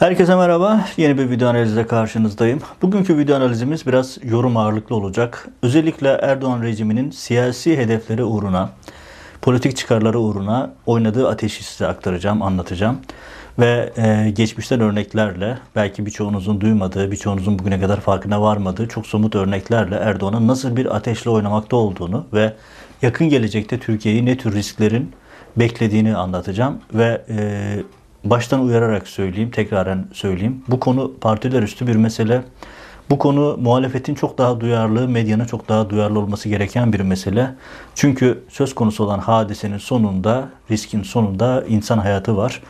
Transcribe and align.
Herkese 0.00 0.36
merhaba. 0.36 0.86
Yeni 0.96 1.18
bir 1.18 1.30
video 1.30 1.48
analizle 1.48 1.86
karşınızdayım. 1.86 2.60
Bugünkü 2.82 3.18
video 3.18 3.36
analizimiz 3.36 3.86
biraz 3.86 4.18
yorum 4.24 4.56
ağırlıklı 4.56 4.96
olacak. 4.96 5.48
Özellikle 5.62 6.08
Erdoğan 6.08 6.62
rejiminin 6.62 7.10
siyasi 7.10 7.78
hedefleri 7.78 8.24
uğruna, 8.24 8.70
politik 9.42 9.76
çıkarları 9.76 10.18
uğruna 10.18 10.72
oynadığı 10.86 11.28
ateşi 11.28 11.64
size 11.64 11.86
aktaracağım, 11.86 12.42
anlatacağım. 12.42 12.98
Ve 13.58 13.92
e, 13.96 14.30
geçmişten 14.30 14.80
örneklerle, 14.80 15.58
belki 15.76 16.06
birçoğunuzun 16.06 16.60
duymadığı, 16.60 17.10
birçoğunuzun 17.10 17.58
bugüne 17.58 17.80
kadar 17.80 18.00
farkına 18.00 18.42
varmadığı 18.42 18.88
çok 18.88 19.06
somut 19.06 19.34
örneklerle 19.34 19.96
Erdoğan'ın 19.96 20.48
nasıl 20.48 20.76
bir 20.76 20.96
ateşle 20.96 21.30
oynamakta 21.30 21.76
olduğunu 21.76 22.26
ve 22.32 22.52
yakın 23.02 23.28
gelecekte 23.28 23.78
Türkiye'yi 23.78 24.26
ne 24.26 24.36
tür 24.36 24.54
risklerin 24.54 25.12
beklediğini 25.56 26.16
anlatacağım. 26.16 26.78
Ve 26.94 27.22
e, 27.28 27.76
baştan 28.24 28.62
uyararak 28.62 29.08
söyleyeyim, 29.08 29.50
tekraren 29.50 30.06
söyleyeyim. 30.12 30.64
Bu 30.68 30.80
konu 30.80 31.12
partiler 31.20 31.62
üstü 31.62 31.86
bir 31.86 31.96
mesele. 31.96 32.42
Bu 33.10 33.18
konu 33.18 33.56
muhalefetin 33.60 34.14
çok 34.14 34.38
daha 34.38 34.60
duyarlı, 34.60 35.08
medyanın 35.08 35.44
çok 35.44 35.68
daha 35.68 35.90
duyarlı 35.90 36.18
olması 36.18 36.48
gereken 36.48 36.92
bir 36.92 37.00
mesele. 37.00 37.54
Çünkü 37.94 38.44
söz 38.48 38.74
konusu 38.74 39.04
olan 39.04 39.18
hadisenin 39.18 39.78
sonunda, 39.78 40.48
riskin 40.70 41.02
sonunda 41.02 41.64
insan 41.68 41.98
hayatı 41.98 42.36
var. 42.36 42.62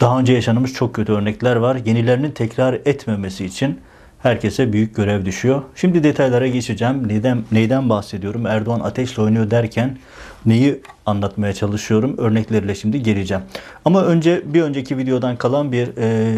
Daha 0.00 0.18
önce 0.18 0.32
yaşanmış 0.32 0.72
çok 0.72 0.94
kötü 0.94 1.12
örnekler 1.12 1.56
var. 1.56 1.76
Yenilerinin 1.84 2.30
tekrar 2.30 2.72
etmemesi 2.72 3.44
için 3.44 3.80
herkese 4.26 4.72
büyük 4.72 4.96
görev 4.96 5.24
düşüyor. 5.24 5.62
Şimdi 5.74 6.04
detaylara 6.04 6.48
geçeceğim. 6.48 7.08
Neyden, 7.08 7.42
neyden 7.52 7.88
bahsediyorum? 7.88 8.46
Erdoğan 8.46 8.80
ateşle 8.80 9.22
oynuyor 9.22 9.50
derken 9.50 9.98
neyi 10.46 10.80
anlatmaya 11.06 11.52
çalışıyorum? 11.52 12.14
Örnekleriyle 12.18 12.74
şimdi 12.74 13.02
geleceğim. 13.02 13.42
Ama 13.84 14.04
önce 14.04 14.42
bir 14.46 14.62
önceki 14.62 14.98
videodan 14.98 15.36
kalan 15.36 15.72
bir 15.72 15.88
e, 15.98 16.34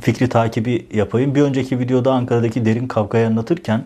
fikri 0.00 0.28
takibi 0.28 0.86
yapayım. 0.94 1.34
Bir 1.34 1.42
önceki 1.42 1.78
videoda 1.78 2.12
Ankara'daki 2.12 2.64
derin 2.64 2.88
kavgayı 2.88 3.26
anlatırken 3.26 3.84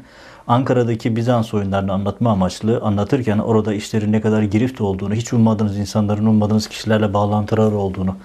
Ankara'daki 0.48 1.16
Bizans 1.16 1.54
oyunlarını 1.54 1.92
anlatma 1.92 2.30
amaçlı 2.30 2.80
anlatırken 2.80 3.38
orada 3.38 3.74
işlerin 3.74 4.12
ne 4.12 4.20
kadar 4.20 4.42
girift 4.42 4.80
olduğunu, 4.80 5.14
hiç 5.14 5.32
ummadığınız 5.32 5.78
insanların 5.78 6.26
ummadığınız 6.26 6.68
kişilerle 6.68 7.14
bağlantılar 7.14 7.72
olduğunu 7.72 8.16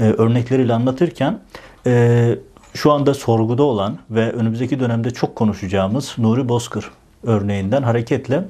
e, 0.00 0.02
örnekleriyle 0.02 0.74
anlatırken 0.74 1.38
e, 1.86 2.34
şu 2.78 2.92
anda 2.92 3.14
sorguda 3.14 3.62
olan 3.62 3.98
ve 4.10 4.32
önümüzdeki 4.32 4.80
dönemde 4.80 5.10
çok 5.10 5.36
konuşacağımız 5.36 6.14
Nuri 6.18 6.48
Bozkır 6.48 6.90
örneğinden 7.22 7.82
hareketle 7.82 8.44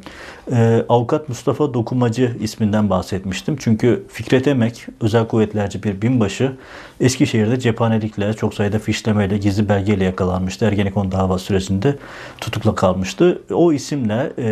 e, 0.52 0.84
avukat 0.88 1.28
Mustafa 1.28 1.74
Dokumacı 1.74 2.36
isminden 2.40 2.90
bahsetmiştim. 2.90 3.56
Çünkü 3.60 4.06
Fikret 4.08 4.46
Emek 4.46 4.86
özel 5.00 5.28
kuvvetlerce 5.28 5.82
bir 5.82 6.02
binbaşı 6.02 6.52
Eskişehir'de 7.00 7.60
cephanelikle 7.60 8.32
çok 8.32 8.54
sayıda 8.54 8.78
fişlemeyle 8.78 9.38
gizli 9.38 9.68
belgeyle 9.68 10.04
yakalanmıştı. 10.04 10.64
Ergenekon 10.64 11.12
dava 11.12 11.38
süresinde 11.38 11.98
tutukla 12.40 12.74
kalmıştı. 12.74 13.42
O 13.52 13.72
isimle 13.72 14.32
e, 14.38 14.46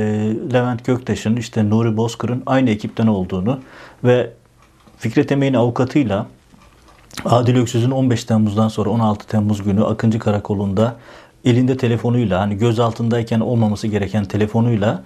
Levent 0.52 0.84
Göktaş'ın 0.84 1.36
işte 1.36 1.70
Nuri 1.70 1.96
Bozkır'ın 1.96 2.42
aynı 2.46 2.70
ekipten 2.70 3.06
olduğunu 3.06 3.60
ve 4.04 4.30
Fikret 4.98 5.32
Emek'in 5.32 5.54
avukatıyla 5.54 6.26
Adil 7.24 7.56
Öksüz'ün 7.56 7.90
15 7.90 8.24
Temmuz'dan 8.24 8.68
sonra 8.68 8.90
16 8.90 9.26
Temmuz 9.26 9.62
günü 9.62 9.84
Akıncı 9.84 10.18
Karakolu'nda 10.18 10.96
elinde 11.46 11.76
telefonuyla 11.76 12.40
hani 12.40 12.58
göz 12.58 12.80
altındayken 12.80 13.40
olmaması 13.40 13.86
gereken 13.86 14.24
telefonuyla 14.24 15.02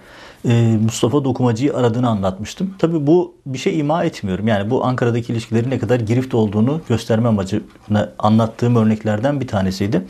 e, 0.49 0.79
Mustafa 0.85 1.25
Dokumacı'yı 1.25 1.77
aradığını 1.77 2.09
anlatmıştım. 2.09 2.75
Tabii 2.79 3.07
bu 3.07 3.35
bir 3.47 3.59
şey 3.59 3.79
ima 3.79 4.05
etmiyorum. 4.05 4.49
Yani 4.49 4.71
bu 4.71 4.85
Ankara'daki 4.85 5.33
ilişkilerin 5.33 5.71
ne 5.71 5.79
kadar 5.79 6.01
girift 6.01 6.35
olduğunu 6.35 6.81
gösterme 6.89 7.29
amacına 7.29 8.13
anlattığım 8.19 8.77
örneklerden 8.77 9.41
bir 9.41 9.49
tanesiydi. 9.49 10.03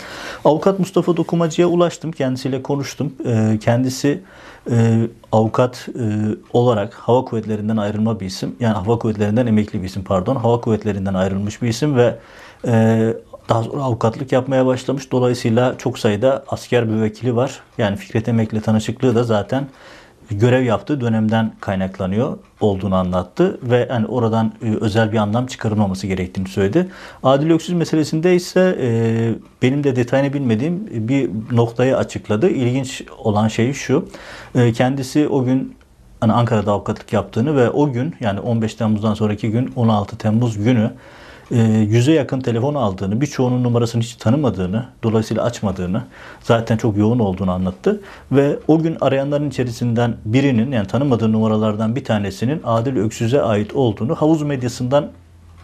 Avukat 0.45 0.79
Mustafa 0.79 1.17
Dokumacı'ya 1.17 1.69
ulaştım. 1.69 2.13
Kendisiyle 2.13 2.63
konuştum. 2.63 3.13
E, 3.27 3.59
kendisi 3.63 4.23
e, 4.71 5.09
avukat 5.33 5.89
e, 5.89 6.05
olarak 6.53 6.95
hava 6.95 7.25
kuvvetlerinden 7.25 7.77
ayrılma 7.77 8.21
bir 8.21 8.27
isim. 8.27 8.57
Yani 8.61 8.75
hava 8.75 8.99
kuvvetlerinden 8.99 9.47
emekli 9.47 9.83
bir 9.83 9.87
isim 9.87 10.05
pardon. 10.05 10.37
Hava 10.37 10.61
kuvvetlerinden 10.61 11.15
ayrılmış 11.15 11.63
bir 11.63 11.69
isim 11.69 11.97
ve 11.97 12.19
e, 12.67 13.15
daha 13.51 13.63
sonra 13.63 13.83
avukatlık 13.83 14.33
yapmaya 14.33 14.67
başlamış. 14.67 15.13
Dolayısıyla 15.13 15.79
çok 15.79 15.99
sayıda 15.99 16.45
asker 16.49 16.85
müvekkili 16.85 17.37
var. 17.37 17.61
Yani 17.79 17.97
Fikret 17.97 18.29
Emek'le 18.29 18.65
tanışıklığı 18.65 19.15
da 19.15 19.25
zaten 19.25 19.69
görev 20.31 20.63
yaptığı 20.63 21.01
dönemden 21.01 21.53
kaynaklanıyor 21.61 22.39
olduğunu 22.61 22.95
anlattı 22.95 23.59
ve 23.63 23.87
yani 23.91 24.07
oradan 24.07 24.53
e, 24.63 24.75
özel 24.81 25.13
bir 25.13 25.17
anlam 25.17 25.47
çıkarılmaması 25.47 26.07
gerektiğini 26.07 26.49
söyledi. 26.49 26.89
Adil 27.23 27.51
Öksüz 27.51 27.75
meselesinde 27.75 28.35
ise 28.35 28.79
e, 28.81 28.89
benim 29.63 29.85
de 29.85 29.97
detayını 29.97 30.33
bilmediğim 30.33 31.09
bir 31.09 31.31
noktayı 31.53 31.97
açıkladı. 31.97 32.49
İlginç 32.49 33.03
olan 33.19 33.49
şey 33.49 33.73
şu. 33.73 34.09
E, 34.55 34.73
kendisi 34.73 35.29
o 35.29 35.45
gün 35.45 35.77
hani 36.21 36.33
Ankara'da 36.33 36.73
avukatlık 36.73 37.13
yaptığını 37.13 37.57
ve 37.57 37.71
o 37.71 37.93
gün 37.93 38.15
yani 38.21 38.41
15 38.41 38.75
Temmuz'dan 38.75 39.15
sonraki 39.15 39.51
gün 39.51 39.73
16 39.77 40.19
Temmuz 40.19 40.59
günü 40.65 40.91
yüze 41.89 42.13
yakın 42.13 42.41
telefon 42.41 42.75
aldığını, 42.75 43.21
birçoğunun 43.21 43.65
numarasını 43.65 44.03
hiç 44.03 44.15
tanımadığını, 44.15 44.87
dolayısıyla 45.03 45.43
açmadığını, 45.43 46.03
zaten 46.43 46.77
çok 46.77 46.97
yoğun 46.97 47.19
olduğunu 47.19 47.51
anlattı. 47.51 48.01
Ve 48.33 48.59
o 48.69 48.79
gün 48.79 48.97
arayanların 49.01 49.49
içerisinden 49.49 50.17
birinin, 50.25 50.73
yani 50.73 50.87
tanımadığı 50.87 51.33
numaralardan 51.33 51.97
bir 51.97 52.05
tanesinin 52.05 52.61
Adil 52.65 52.97
Öksüz'e 52.97 53.43
ait 53.43 53.75
olduğunu 53.75 54.15
havuz 54.15 54.43
medyasından 54.43 55.09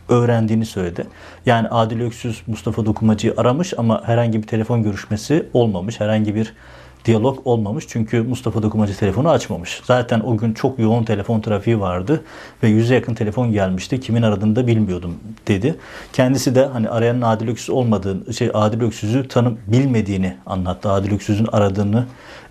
öğrendiğini 0.09 0.67
söyledi. 0.67 1.07
Yani 1.47 1.69
Adil 1.69 2.01
Öksüz 2.01 2.43
Mustafa 2.47 2.87
Dokumacı'yı 2.87 3.35
aramış 3.37 3.75
ama 3.79 4.03
herhangi 4.05 4.43
bir 4.43 4.47
telefon 4.47 4.83
görüşmesi 4.83 5.47
olmamış. 5.53 6.01
Herhangi 6.01 6.35
bir 6.35 6.53
diyalog 7.06 7.47
olmamış. 7.47 7.84
Çünkü 7.89 8.22
Mustafa 8.22 8.62
Dokumacı 8.62 8.99
telefonu 8.99 9.31
açmamış. 9.31 9.81
Zaten 9.84 10.21
o 10.21 10.37
gün 10.37 10.53
çok 10.53 10.78
yoğun 10.78 11.05
telefon 11.05 11.41
trafiği 11.41 11.81
vardı 11.81 12.25
ve 12.62 12.69
yüze 12.69 12.94
yakın 12.94 13.15
telefon 13.15 13.53
gelmişti. 13.53 14.00
Kimin 14.00 14.22
aradığını 14.22 14.56
da 14.56 14.67
bilmiyordum 14.67 15.15
dedi. 15.49 15.75
Kendisi 16.12 16.55
de 16.55 16.66
hani 16.66 16.89
arayanın 16.89 17.22
Adil 17.22 17.49
Öksüz 17.49 17.71
olmadığını, 17.71 18.34
şey 18.34 18.50
Adil 18.55 18.81
Öksüz'ü 18.81 19.28
tanım 19.28 19.59
bilmediğini 19.66 20.37
anlattı. 20.47 20.91
Adil 20.91 21.15
Öksüz'ün 21.15 21.49
aradığını 21.53 22.06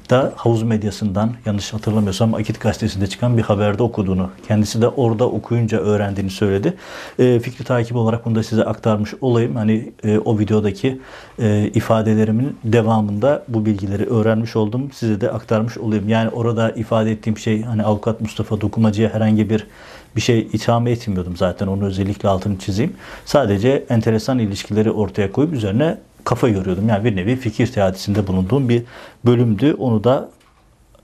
da 0.09 0.33
havuz 0.35 0.63
medyasından 0.63 1.31
yanlış 1.45 1.73
hatırlamıyorsam 1.73 2.33
Akit 2.33 2.61
gazetesinde 2.61 3.07
çıkan 3.07 3.37
bir 3.37 3.41
haberde 3.41 3.83
okuduğunu, 3.83 4.29
kendisi 4.47 4.81
de 4.81 4.87
orada 4.87 5.29
okuyunca 5.29 5.77
öğrendiğini 5.77 6.29
söyledi. 6.29 6.73
E, 7.19 7.39
fikri 7.39 7.65
takip 7.65 7.95
olarak 7.95 8.25
bunu 8.25 8.35
da 8.35 8.43
size 8.43 8.63
aktarmış 8.63 9.13
olayım. 9.21 9.55
Hani 9.55 9.91
e, 10.03 10.17
o 10.17 10.39
videodaki 10.39 11.01
e, 11.39 11.71
ifadelerimin 11.73 12.57
devamında 12.63 13.43
bu 13.47 13.65
bilgileri 13.65 14.05
öğrenmiş 14.05 14.55
oldum. 14.55 14.91
Size 14.93 15.21
de 15.21 15.31
aktarmış 15.31 15.77
olayım. 15.77 16.09
Yani 16.09 16.29
orada 16.29 16.71
ifade 16.71 17.11
ettiğim 17.11 17.37
şey 17.37 17.63
hani 17.63 17.83
avukat 17.83 18.21
Mustafa 18.21 18.61
Dokumacı'ya 18.61 19.13
herhangi 19.13 19.49
bir 19.49 19.67
bir 20.15 20.21
şey 20.21 20.39
itham 20.39 20.87
etmiyordum 20.87 21.37
zaten 21.37 21.67
onu 21.67 21.85
özellikle 21.85 22.29
altını 22.29 22.59
çizeyim. 22.59 22.93
Sadece 23.25 23.85
enteresan 23.89 24.39
ilişkileri 24.39 24.91
ortaya 24.91 25.31
koyup 25.31 25.53
üzerine 25.53 25.97
kafa 26.25 26.47
yoruyordum. 26.47 26.89
Yani 26.89 27.05
bir 27.05 27.15
nevi 27.15 27.35
fikir 27.35 27.67
teatisinde 27.67 28.27
bulunduğum 28.27 28.69
bir 28.69 28.83
bölümdü. 29.25 29.73
Onu 29.73 30.03
da 30.03 30.29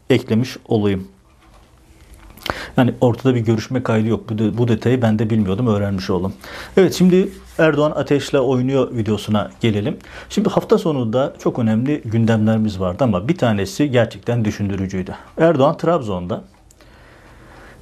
eklemiş 0.10 0.58
olayım. 0.68 1.08
Yani 2.78 2.94
ortada 3.02 3.36
bir 3.36 3.40
görüşme 3.40 3.84
kaydı 3.84 4.08
yok. 4.08 4.30
Bu, 4.30 4.38
de, 4.38 4.58
bu 4.58 4.68
detayı 4.68 5.02
ben 5.02 5.20
de 5.20 5.30
bilmiyordum, 5.30 5.68
öğrenmiş 5.68 6.10
oldum. 6.10 6.34
Evet 6.78 6.94
şimdi 6.94 7.30
Erdoğan 7.58 7.92
ateşle 7.92 8.40
oynuyor 8.40 8.96
videosuna 8.96 9.52
gelelim. 9.62 9.98
Şimdi 10.30 10.50
hafta 10.50 10.78
sonunda 10.78 11.34
çok 11.40 11.60
önemli 11.60 12.02
gündemlerimiz 12.06 12.80
vardı 12.80 13.04
ama 13.04 13.28
bir 13.28 13.38
tanesi 13.38 13.92
gerçekten 13.92 14.46
düşündürücüydü. 14.46 15.16
Erdoğan 15.38 15.78
Trabzon'da 15.78 16.44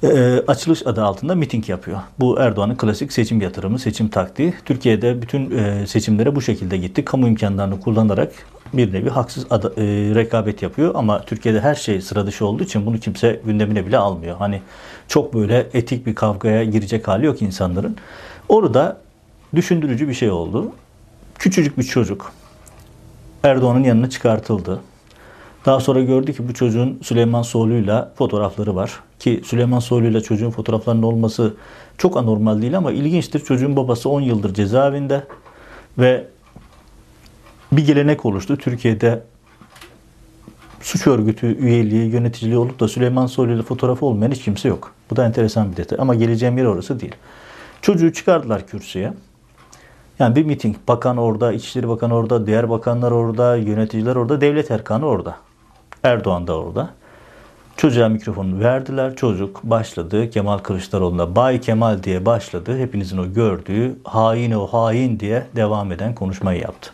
e, 0.02 0.42
açılış 0.46 0.86
adı 0.86 1.04
altında 1.04 1.34
miting 1.34 1.68
yapıyor. 1.68 1.98
Bu 2.20 2.38
Erdoğan'ın 2.38 2.76
klasik 2.76 3.12
seçim 3.12 3.40
yatırımı, 3.40 3.78
seçim 3.78 4.08
taktiği. 4.08 4.54
Türkiye'de 4.64 5.22
bütün 5.22 5.50
e, 5.50 5.86
seçimlere 5.86 6.34
bu 6.34 6.42
şekilde 6.42 6.76
gitti. 6.76 7.04
Kamu 7.04 7.28
imkanlarını 7.28 7.80
kullanarak 7.80 8.32
bir 8.72 8.92
nevi 8.92 9.08
haksız 9.08 9.46
ad, 9.50 9.64
e, 9.64 9.70
rekabet 10.14 10.62
yapıyor 10.62 10.94
ama 10.94 11.22
Türkiye'de 11.22 11.60
her 11.60 11.74
şey 11.74 12.00
sıra 12.00 12.26
dışı 12.26 12.46
olduğu 12.46 12.62
için 12.62 12.86
bunu 12.86 12.98
kimse 12.98 13.40
gündemine 13.44 13.86
bile 13.86 13.98
almıyor. 13.98 14.36
Hani 14.36 14.62
çok 15.08 15.34
böyle 15.34 15.66
etik 15.72 16.06
bir 16.06 16.14
kavgaya 16.14 16.64
girecek 16.64 17.08
hali 17.08 17.26
yok 17.26 17.42
insanların. 17.42 17.96
Orada 18.48 18.96
düşündürücü 19.54 20.08
bir 20.08 20.14
şey 20.14 20.30
oldu. 20.30 20.72
Küçücük 21.38 21.78
bir 21.78 21.82
çocuk 21.82 22.32
Erdoğan'ın 23.42 23.84
yanına 23.84 24.10
çıkartıldı. 24.10 24.80
Daha 25.66 25.80
sonra 25.80 26.00
gördü 26.00 26.32
ki 26.32 26.48
bu 26.48 26.54
çocuğun 26.54 26.98
Süleyman 27.02 27.42
Soylu'yla 27.42 28.12
fotoğrafları 28.18 28.76
var. 28.76 29.00
Ki 29.18 29.40
Süleyman 29.44 29.78
Soylu'yla 29.78 30.20
çocuğun 30.20 30.50
fotoğraflarının 30.50 31.02
olması 31.02 31.54
çok 31.98 32.16
anormal 32.16 32.62
değil 32.62 32.76
ama 32.76 32.92
ilginçtir. 32.92 33.40
Çocuğun 33.40 33.76
babası 33.76 34.08
10 34.08 34.20
yıldır 34.20 34.54
cezaevinde 34.54 35.24
ve 35.98 36.26
bir 37.72 37.86
gelenek 37.86 38.26
oluştu. 38.26 38.56
Türkiye'de 38.56 39.22
suç 40.80 41.06
örgütü 41.06 41.46
üyeliği, 41.58 42.10
yöneticiliği 42.10 42.58
olup 42.58 42.80
da 42.80 42.88
Süleyman 42.88 43.26
Soylu 43.26 43.52
ile 43.52 43.62
fotoğrafı 43.62 44.06
olmayan 44.06 44.30
hiç 44.30 44.42
kimse 44.42 44.68
yok. 44.68 44.92
Bu 45.10 45.16
da 45.16 45.26
enteresan 45.26 45.72
bir 45.72 45.76
detay. 45.76 45.98
Ama 46.00 46.14
geleceğim 46.14 46.58
yer 46.58 46.64
orası 46.64 47.00
değil. 47.00 47.14
Çocuğu 47.82 48.12
çıkardılar 48.12 48.66
kürsüye. 48.66 49.12
Yani 50.18 50.36
bir 50.36 50.44
miting, 50.44 50.76
bakan 50.88 51.16
orada, 51.16 51.52
İçişleri 51.52 51.88
Bakanı 51.88 52.14
orada, 52.14 52.46
diğer 52.46 52.70
bakanlar 52.70 53.10
orada, 53.10 53.56
yöneticiler 53.56 54.16
orada, 54.16 54.40
devlet 54.40 54.70
erkanı 54.70 55.06
orada. 55.06 55.36
Erdoğan 56.02 56.46
da 56.46 56.58
orada. 56.58 56.90
Çocuğa 57.76 58.08
mikrofonu 58.08 58.60
verdiler. 58.60 59.16
Çocuk 59.16 59.62
başladı 59.62 60.30
Kemal 60.30 60.58
Kılıçdaroğlu'na 60.58 61.36
Bay 61.36 61.60
Kemal 61.60 62.02
diye 62.02 62.26
başladı. 62.26 62.78
Hepinizin 62.78 63.18
o 63.18 63.32
gördüğü 63.32 63.96
hain 64.04 64.52
o 64.52 64.66
hain 64.66 65.20
diye 65.20 65.46
devam 65.56 65.92
eden 65.92 66.14
konuşmayı 66.14 66.60
yaptı. 66.60 66.90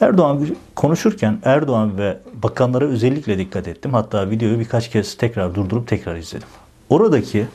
Erdoğan 0.00 0.46
konuşurken 0.74 1.38
Erdoğan 1.44 1.98
ve 1.98 2.18
bakanlara 2.42 2.84
özellikle 2.84 3.38
dikkat 3.38 3.68
ettim. 3.68 3.94
Hatta 3.94 4.30
videoyu 4.30 4.58
birkaç 4.58 4.90
kez 4.90 5.16
tekrar 5.16 5.54
durdurup 5.54 5.88
tekrar 5.88 6.16
izledim. 6.16 6.48
Oradaki 6.88 7.46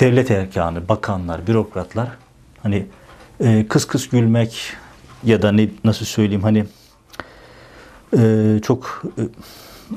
devlet 0.00 0.30
erkanı, 0.30 0.88
bakanlar, 0.88 1.46
bürokratlar 1.46 2.08
hani 2.62 2.86
e, 3.40 3.66
kıs 3.68 3.84
kıs 3.84 4.08
gülmek 4.08 4.72
ya 5.24 5.42
da 5.42 5.52
ne 5.52 5.68
nasıl 5.84 6.04
söyleyeyim 6.04 6.42
hani 6.42 6.64
e, 8.16 8.60
çok 8.62 9.02
e, 9.18 9.22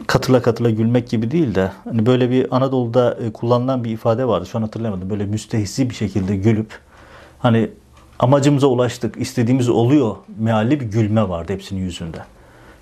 katıla 0.08 0.42
katıla 0.42 0.70
gülmek 0.70 1.10
gibi 1.10 1.32
değil 1.32 1.56
de 1.56 1.72
hani 1.84 2.06
böyle 2.06 2.30
bir 2.30 2.56
Anadolu'da 2.56 3.18
e, 3.26 3.32
kullanılan 3.34 3.84
bir 3.84 3.92
ifade 3.92 4.28
vardı. 4.28 4.46
Şu 4.46 4.58
an 4.58 4.62
hatırlayamadım. 4.62 5.10
Böyle 5.10 5.26
müstehzi 5.26 5.90
bir 5.90 5.96
şekilde 5.96 6.36
gülüp 6.36 6.80
hani 7.40 7.70
amacımıza 8.20 8.68
ulaştık, 8.68 9.18
istediğimiz 9.18 9.70
oluyor 9.70 10.16
mealli 10.40 10.80
bir 10.80 10.86
gülme 10.86 11.30
vardı 11.30 11.54
hepsinin 11.54 11.80
yüzünde. 11.80 12.18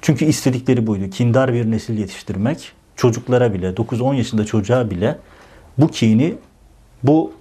Çünkü 0.01 0.25
istedikleri 0.25 0.87
buydu. 0.87 1.09
Kindar 1.09 1.53
bir 1.53 1.71
nesil 1.71 1.97
yetiştirmek, 1.97 2.71
çocuklara 2.95 3.53
bile, 3.53 3.69
9-10 3.69 4.15
yaşında 4.15 4.45
çocuğa 4.45 4.89
bile 4.89 5.19
bu 5.77 5.87
kini, 5.87 6.35
bu 7.03 7.31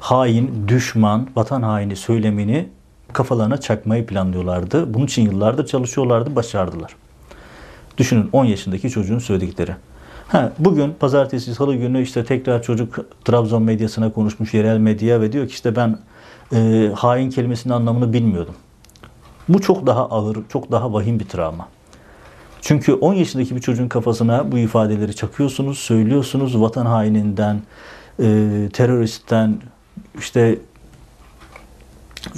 hain, 0.00 0.68
düşman, 0.68 1.28
vatan 1.36 1.62
haini 1.62 1.96
söylemini 1.96 2.68
kafalarına 3.12 3.60
çakmayı 3.60 4.06
planlıyorlardı. 4.06 4.94
Bunun 4.94 5.06
için 5.06 5.22
yıllardır 5.22 5.66
çalışıyorlardı, 5.66 6.36
başardılar. 6.36 6.96
Düşünün 8.00 8.28
10 8.32 8.44
yaşındaki 8.44 8.90
çocuğun 8.90 9.18
söyledikleri. 9.18 9.72
Ha, 10.28 10.52
bugün 10.58 10.94
pazartesi, 11.00 11.54
salı 11.54 11.74
günü 11.74 12.02
işte 12.02 12.24
tekrar 12.24 12.62
çocuk 12.62 12.98
Trabzon 13.24 13.62
medyasına 13.62 14.12
konuşmuş, 14.12 14.54
yerel 14.54 14.78
medya 14.78 15.20
ve 15.20 15.32
diyor 15.32 15.46
ki 15.46 15.52
işte 15.52 15.76
ben 15.76 15.98
e, 16.52 16.90
hain 16.94 17.30
kelimesinin 17.30 17.74
anlamını 17.74 18.12
bilmiyordum. 18.12 18.54
Bu 19.48 19.60
çok 19.60 19.86
daha 19.86 20.06
ağır, 20.06 20.38
çok 20.48 20.72
daha 20.72 20.92
vahim 20.92 21.20
bir 21.20 21.24
travma. 21.24 21.68
Çünkü 22.60 22.92
10 22.92 23.14
yaşındaki 23.14 23.56
bir 23.56 23.60
çocuğun 23.60 23.88
kafasına 23.88 24.52
bu 24.52 24.58
ifadeleri 24.58 25.16
çakıyorsunuz, 25.16 25.78
söylüyorsunuz 25.78 26.60
vatan 26.60 26.86
haininden, 26.86 27.60
e, 28.22 28.68
teröristten, 28.72 29.56
işte 30.18 30.58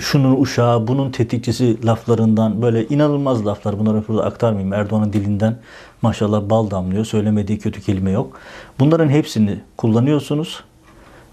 şunun 0.01 0.41
uşağı, 0.41 0.89
bunun 0.89 1.11
tetikçisi 1.11 1.87
laflarından 1.87 2.63
böyle 2.63 2.89
inanılmaz 2.89 3.47
laflar. 3.47 3.79
Bunları 3.79 4.09
burada 4.09 4.25
aktarmayayım. 4.25 4.73
Erdoğan'ın 4.73 5.13
dilinden 5.13 5.57
maşallah 6.03 6.51
bal 6.51 6.71
damlıyor. 6.71 7.05
Söylemediği 7.05 7.59
kötü 7.59 7.81
kelime 7.81 8.11
yok. 8.11 8.39
Bunların 8.81 9.09
hepsini 9.09 9.61
kullanıyorsunuz 9.77 10.65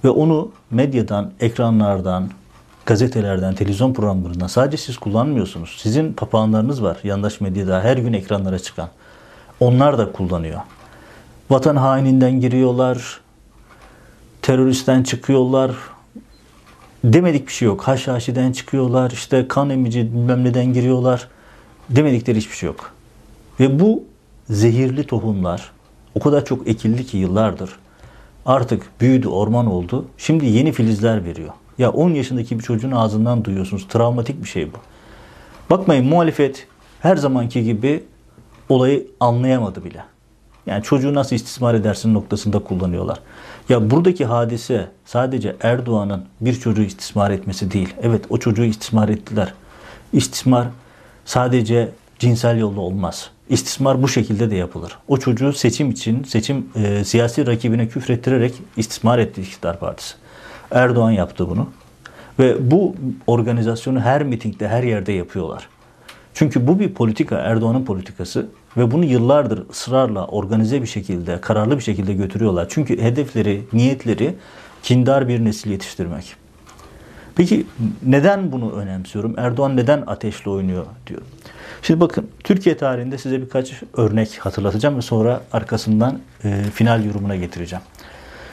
ve 0.03 0.09
onu 0.09 0.51
medyadan, 0.71 1.31
ekranlardan, 1.39 2.29
gazetelerden, 2.85 3.55
televizyon 3.55 3.93
programlarından 3.93 4.47
sadece 4.47 4.77
siz 4.77 4.97
kullanmıyorsunuz. 4.97 5.77
Sizin 5.81 6.13
papağanlarınız 6.13 6.83
var 6.83 6.97
yandaş 7.03 7.41
medyada 7.41 7.81
her 7.81 7.97
gün 7.97 8.13
ekranlara 8.13 8.59
çıkan. 8.59 8.89
Onlar 9.59 9.97
da 9.97 10.11
kullanıyor. 10.11 10.59
Vatan 11.49 11.75
haininden 11.75 12.39
giriyorlar, 12.39 13.19
teröristten 14.41 15.03
çıkıyorlar, 15.03 15.71
demedik 17.03 17.47
bir 17.47 17.51
şey 17.51 17.65
yok. 17.65 17.81
Haşhaşiden 17.81 18.51
çıkıyorlar, 18.51 19.11
işte 19.11 19.47
kan 19.47 19.69
emici 19.69 20.13
bilmem 20.13 20.43
neden 20.43 20.73
giriyorlar. 20.73 21.27
Demedikleri 21.89 22.37
hiçbir 22.37 22.55
şey 22.55 22.67
yok. 22.67 22.91
Ve 23.59 23.79
bu 23.79 24.03
zehirli 24.49 25.03
tohumlar 25.03 25.71
o 26.15 26.19
kadar 26.19 26.45
çok 26.45 26.67
ekildi 26.67 27.05
ki 27.05 27.17
yıllardır. 27.17 27.69
Artık 28.45 29.01
büyüdü, 29.01 29.27
orman 29.27 29.65
oldu. 29.65 30.05
Şimdi 30.17 30.45
yeni 30.45 30.71
filizler 30.71 31.25
veriyor. 31.25 31.49
Ya 31.77 31.91
10 31.91 32.09
yaşındaki 32.09 32.59
bir 32.59 32.63
çocuğun 32.63 32.91
ağzından 32.91 33.45
duyuyorsunuz. 33.45 33.87
Travmatik 33.87 34.43
bir 34.43 34.47
şey 34.47 34.73
bu. 34.73 34.77
Bakmayın 35.69 36.05
muhalefet 36.05 36.67
her 36.99 37.15
zamanki 37.15 37.63
gibi 37.63 38.03
olayı 38.69 39.07
anlayamadı 39.19 39.83
bile. 39.83 40.03
Yani 40.69 40.83
çocuğu 40.83 41.13
nasıl 41.13 41.35
istismar 41.35 41.73
edersin 41.73 42.13
noktasında 42.13 42.59
kullanıyorlar. 42.59 43.19
Ya 43.69 43.91
buradaki 43.91 44.25
hadise 44.25 44.87
sadece 45.05 45.55
Erdoğan'ın 45.61 46.25
bir 46.41 46.59
çocuğu 46.59 46.81
istismar 46.81 47.31
etmesi 47.31 47.71
değil. 47.71 47.93
Evet 48.01 48.25
o 48.29 48.37
çocuğu 48.37 48.63
istismar 48.63 49.09
ettiler. 49.09 49.53
İstismar 50.13 50.67
sadece 51.25 51.89
cinsel 52.19 52.57
yolla 52.57 52.81
olmaz. 52.81 53.29
İstismar 53.49 54.01
bu 54.01 54.07
şekilde 54.07 54.51
de 54.51 54.55
yapılır. 54.55 54.97
O 55.07 55.17
çocuğu 55.17 55.53
seçim 55.53 55.89
için, 55.91 56.23
seçim 56.23 56.69
e, 56.75 57.03
siyasi 57.03 57.47
rakibine 57.47 57.87
küfrettirerek 57.87 58.53
istismar 58.77 59.19
etti 59.19 59.41
iktidar 59.41 59.79
partisi. 59.79 60.15
Erdoğan 60.71 61.11
yaptı 61.11 61.49
bunu. 61.49 61.69
Ve 62.39 62.71
bu 62.71 62.95
organizasyonu 63.27 63.99
her 63.99 64.23
mitingde, 64.23 64.67
her 64.67 64.83
yerde 64.83 65.11
yapıyorlar. 65.11 65.69
Çünkü 66.33 66.67
bu 66.67 66.79
bir 66.79 66.93
politika, 66.93 67.35
Erdoğan'ın 67.35 67.85
politikası 67.85 68.47
ve 68.79 68.91
bunu 68.91 69.05
yıllardır 69.05 69.69
ısrarla 69.69 70.27
organize 70.27 70.81
bir 70.81 70.87
şekilde, 70.87 71.41
kararlı 71.41 71.77
bir 71.77 71.83
şekilde 71.83 72.13
götürüyorlar. 72.13 72.67
Çünkü 72.69 73.01
hedefleri, 73.01 73.63
niyetleri 73.73 74.35
kindar 74.83 75.27
bir 75.27 75.45
nesil 75.45 75.71
yetiştirmek. 75.71 76.35
Peki 77.35 77.65
neden 78.03 78.51
bunu 78.51 78.71
önemsiyorum? 78.71 79.33
Erdoğan 79.37 79.77
neden 79.77 80.03
ateşle 80.07 80.51
oynuyor 80.51 80.85
diyor. 81.07 81.21
Şimdi 81.81 81.99
bakın 81.99 82.29
Türkiye 82.43 82.77
tarihinde 82.77 83.17
size 83.17 83.41
birkaç 83.41 83.73
örnek 83.93 84.37
hatırlatacağım 84.37 84.97
ve 84.97 85.01
sonra 85.01 85.41
arkasından 85.53 86.19
e, 86.43 86.63
final 86.73 87.05
yorumuna 87.05 87.35
getireceğim. 87.35 87.83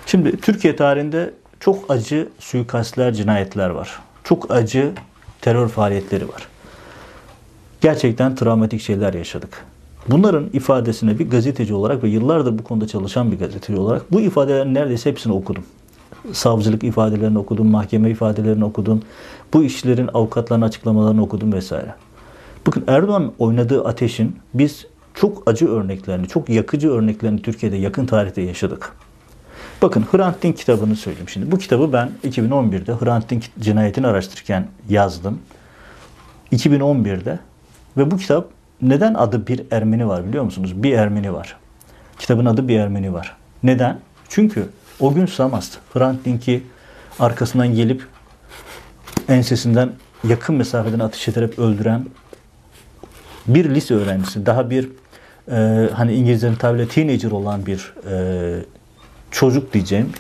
Şimdi 0.07 0.41
Türkiye 0.41 0.77
tarihinde 0.77 1.35
çok 1.61 1.91
acı 1.91 2.29
suikastler, 2.39 3.13
cinayetler 3.13 3.71
var. 3.71 3.99
Çok 4.25 4.51
acı 4.51 4.93
terör 5.41 5.69
faaliyetleri 5.69 6.29
var. 6.29 6.49
Gerçekten 7.81 8.35
travmatik 8.35 8.81
şeyler 8.81 9.15
yaşadık. 9.15 9.65
Bunların 10.11 10.51
ifadesine 10.53 11.19
bir 11.19 11.31
gazeteci 11.31 11.75
olarak 11.75 12.03
ve 12.03 12.09
yıllardır 12.09 12.59
bu 12.59 12.65
konuda 12.65 12.87
çalışan 12.87 13.33
bir 13.33 13.39
gazeteci 13.39 13.81
olarak 13.81 14.13
bu 14.13 14.21
ifadelerin 14.21 14.75
neredeyse 14.75 15.11
hepsini 15.11 15.33
okudum. 15.33 15.65
Savcılık 16.33 16.85
ifadelerini 16.85 17.39
okudum, 17.39 17.67
mahkeme 17.67 18.11
ifadelerini 18.11 18.65
okudum. 18.65 19.03
Bu 19.55 19.63
işçilerin 19.63 20.11
avukatlarının 20.15 20.67
açıklamalarını 20.67 21.23
okudum 21.23 21.53
vesaire. 21.53 21.95
Bakın 22.67 22.85
Erdoğan 22.87 23.33
oynadığı 23.39 23.85
ateşin 23.85 24.37
biz 24.55 24.87
çok 25.15 25.43
acı 25.47 25.69
örneklerini, 25.69 26.29
çok 26.29 26.49
yakıcı 26.49 26.91
örneklerini 26.91 27.43
Türkiye'de 27.43 27.77
yakın 27.77 28.07
tarihte 28.07 28.43
yaşadık. 28.43 28.93
Bakın 29.83 30.05
Hrant 30.13 30.43
Dink 30.43 30.57
kitabını 30.57 30.97
söyleyeyim 30.97 31.29
şimdi. 31.29 31.53
Bu 31.53 31.59
kitabı 31.59 31.93
ben 31.93 32.11
2011'de 32.25 32.93
Hrant 32.93 33.31
Dink 33.31 33.45
cinayetini 33.61 34.07
araştırırken 34.07 34.69
yazdım. 34.89 35.39
2011'de 36.53 37.39
ve 37.97 38.11
bu 38.11 38.17
kitap 38.17 38.56
neden 38.83 39.15
adı 39.15 39.47
bir 39.47 39.63
Ermeni 39.71 40.09
var 40.09 40.29
biliyor 40.29 40.45
musunuz? 40.45 40.83
Bir 40.83 40.93
Ermeni 40.93 41.33
var. 41.33 41.57
Kitabın 42.19 42.47
adı 42.47 42.69
bir 42.69 42.79
Ermeni 42.79 43.13
var. 43.13 43.37
Neden? 43.63 43.99
Çünkü 44.29 44.67
o 45.01 45.15
gün 45.15 45.27
Samast, 45.27 45.79
Hrant 45.95 46.25
Dink'i 46.25 46.63
arkasından 47.19 47.75
gelip 47.75 48.07
ensesinden 49.29 49.91
yakın 50.29 50.55
mesafeden 50.55 50.99
ateş 50.99 51.29
ederek 51.29 51.59
öldüren 51.59 52.07
bir 53.47 53.75
lise 53.75 53.95
öğrencisi, 53.95 54.47
daha 54.47 54.71
bir 54.71 54.89
e, 55.51 55.89
hani 55.95 56.15
İngilizlerin 56.15 56.55
tabiriyle 56.55 56.89
teenager 56.89 57.31
olan 57.31 57.67
bir 57.67 57.95
e, 58.11 58.65
çocuk 59.31 59.73
diyeceğim 59.73 60.13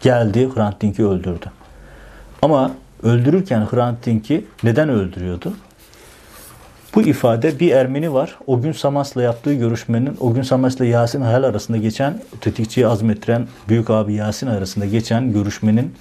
geldi 0.00 0.48
Hrant 0.54 0.80
Dink'i 0.80 1.06
öldürdü. 1.06 1.46
Ama 2.42 2.70
öldürürken 3.02 3.66
Hrant 3.70 4.06
Dink'i 4.06 4.44
neden 4.62 4.88
öldürüyordu? 4.88 5.52
Bu 6.94 7.02
ifade 7.02 7.60
bir 7.60 7.72
Ermeni 7.72 8.12
var. 8.12 8.38
O 8.46 8.60
gün 8.60 8.72
Samas'la 8.72 9.22
yaptığı 9.22 9.54
görüşmenin, 9.54 10.16
o 10.20 10.34
gün 10.34 10.42
Samas'la 10.42 10.84
Yasin 10.84 11.20
Hayal 11.20 11.42
arasında 11.42 11.76
geçen, 11.76 12.20
tetikçiyi 12.40 12.86
azmettiren 12.86 13.46
büyük 13.68 13.90
abi 13.90 14.14
Yasin 14.14 14.46
arasında 14.46 14.86
geçen 14.86 15.32
görüşmenin 15.32 15.94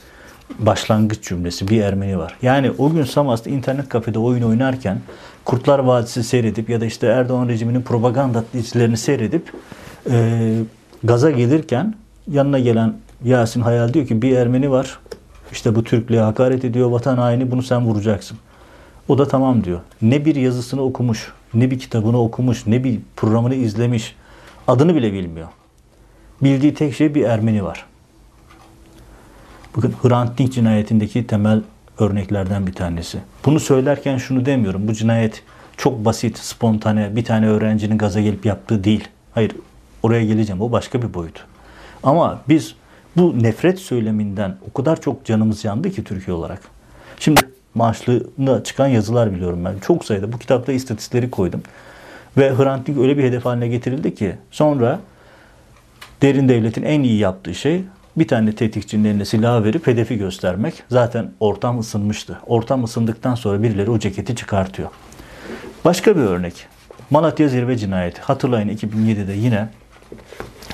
başlangıç 0.60 1.24
cümlesi 1.24 1.68
bir 1.68 1.82
Ermeni 1.82 2.18
var. 2.18 2.38
Yani 2.42 2.72
o 2.78 2.90
gün 2.90 3.04
Samas'ta 3.04 3.50
internet 3.50 3.90
kafede 3.90 4.20
oyun 4.20 4.44
oynarken 4.44 4.98
Kurtlar 5.46 5.80
Vadisi 5.80 6.24
seyredip 6.24 6.70
ya 6.70 6.82
da 6.82 6.86
işte 6.86 7.08
Erdoğan 7.08 7.48
rejiminin 7.48 7.82
propaganda 7.82 8.44
dizilerini 8.54 8.98
seyredip 8.98 9.54
e, 10.12 10.56
gaza 11.04 11.32
gelirken 11.32 11.96
yanına 12.32 12.60
gelen 12.60 12.94
Yasin 13.24 13.62
Hayal 13.62 13.94
diyor 13.94 14.08
ki 14.08 14.22
bir 14.22 14.38
Ermeni 14.38 14.72
var. 14.72 15.00
İşte 15.52 15.76
bu 15.76 15.84
Türklüğe 15.84 16.22
hakaret 16.22 16.66
ediyor, 16.66 16.90
vatan 16.90 17.18
haini 17.18 17.52
bunu 17.52 17.64
sen 17.64 17.86
vuracaksın. 17.86 18.38
O 19.10 19.18
da 19.18 19.28
tamam 19.28 19.64
diyor. 19.64 19.80
Ne 20.02 20.26
bir 20.26 20.36
yazısını 20.36 20.82
okumuş, 20.82 21.32
ne 21.54 21.72
bir 21.72 21.80
kitabını 21.80 22.22
okumuş, 22.22 22.68
ne 22.68 22.84
bir 22.84 23.00
programını 23.16 23.56
izlemiş. 23.56 24.16
Adını 24.68 24.96
bile 24.96 25.14
bilmiyor. 25.14 25.48
Bildiği 26.42 26.74
tek 26.74 26.96
şey 26.96 27.16
bir 27.16 27.24
Ermeni 27.24 27.64
var. 27.64 27.86
Bakın 29.78 29.94
Hrant 30.04 30.38
Dink 30.38 30.54
cinayetindeki 30.54 31.28
temel 31.28 31.62
örneklerden 32.00 32.68
bir 32.68 32.74
tanesi. 32.74 33.20
Bunu 33.46 33.60
söylerken 33.60 34.18
şunu 34.18 34.46
demiyorum. 34.46 34.88
Bu 34.88 34.94
cinayet 34.94 35.44
çok 35.78 36.06
basit, 36.06 36.38
spontane, 36.38 37.16
bir 37.16 37.24
tane 37.24 37.48
öğrencinin 37.48 37.98
gaza 37.98 38.22
gelip 38.22 38.46
yaptığı 38.46 38.84
değil. 38.84 39.08
Hayır, 39.32 39.52
oraya 40.04 40.26
geleceğim. 40.26 40.62
O 40.62 40.72
başka 40.72 41.02
bir 41.02 41.14
boyut. 41.14 41.46
Ama 42.04 42.42
biz 42.50 42.76
bu 43.18 43.44
nefret 43.44 43.80
söyleminden 43.80 44.58
o 44.70 44.74
kadar 44.74 45.02
çok 45.02 45.26
canımız 45.26 45.66
yandı 45.66 45.92
ki 45.92 46.04
Türkiye 46.04 46.38
olarak. 46.38 46.62
Şimdi 47.20 47.42
maaşlığına 47.76 48.64
çıkan 48.64 48.88
yazılar 48.88 49.34
biliyorum 49.34 49.66
ben. 49.66 49.80
Çok 49.80 50.06
sayıda. 50.06 50.32
Bu 50.32 50.38
kitapta 50.38 50.72
istatistikleri 50.72 51.32
koydum. 51.32 51.62
Ve 52.38 52.58
Hrant 52.58 52.88
Dink 52.88 52.98
öyle 52.98 53.18
bir 53.18 53.24
hedef 53.24 53.46
haline 53.46 53.68
getirildi 53.68 54.16
ki 54.16 54.36
sonra 54.52 55.00
derin 56.22 56.50
devletin 56.50 56.84
en 56.84 57.04
iyi 57.04 57.18
yaptığı 57.18 57.56
şey 57.56 57.84
bir 58.18 58.28
tane 58.28 58.56
tetikçinin 58.56 59.10
eline 59.10 59.26
silah 59.26 59.64
verip 59.64 59.88
hedefi 59.88 60.18
göstermek. 60.18 60.84
Zaten 60.90 61.32
ortam 61.40 61.80
ısınmıştı. 61.80 62.40
Ortam 62.48 62.84
ısındıktan 62.84 63.36
sonra 63.36 63.64
birileri 63.64 63.92
o 63.92 64.00
ceketi 64.00 64.36
çıkartıyor. 64.36 64.90
Başka 65.86 66.16
bir 66.16 66.22
örnek. 66.22 66.68
Malatya 67.10 67.48
Zirve 67.48 67.78
Cinayeti. 67.78 68.22
Hatırlayın 68.22 68.70
2007'de 68.70 69.34
yine 69.34 69.70